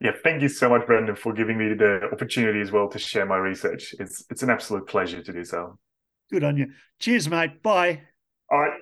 [0.00, 3.24] Yeah, thank you so much, Brendan, for giving me the opportunity as well to share
[3.24, 3.94] my research.
[3.98, 5.78] It's it's an absolute pleasure to do so.
[6.30, 6.72] Good on you.
[6.98, 7.62] Cheers, mate.
[7.62, 8.02] Bye.
[8.50, 8.80] All right.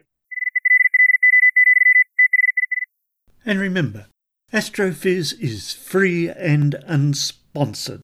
[3.45, 4.07] And remember,
[4.53, 8.01] Astrophiz is free and unsponsored.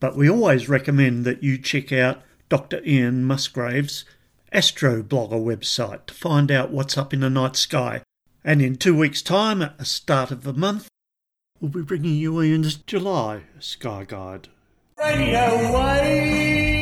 [0.00, 2.80] But we always recommend that you check out Dr.
[2.84, 4.04] Ian Musgrave's
[4.52, 8.02] Astroblogger website to find out what's up in the night sky.
[8.44, 10.88] And in two weeks' time, at the start of the month,
[11.60, 14.48] we'll be bringing you Ian's July Sky Guide.
[14.98, 16.77] Radio Wave!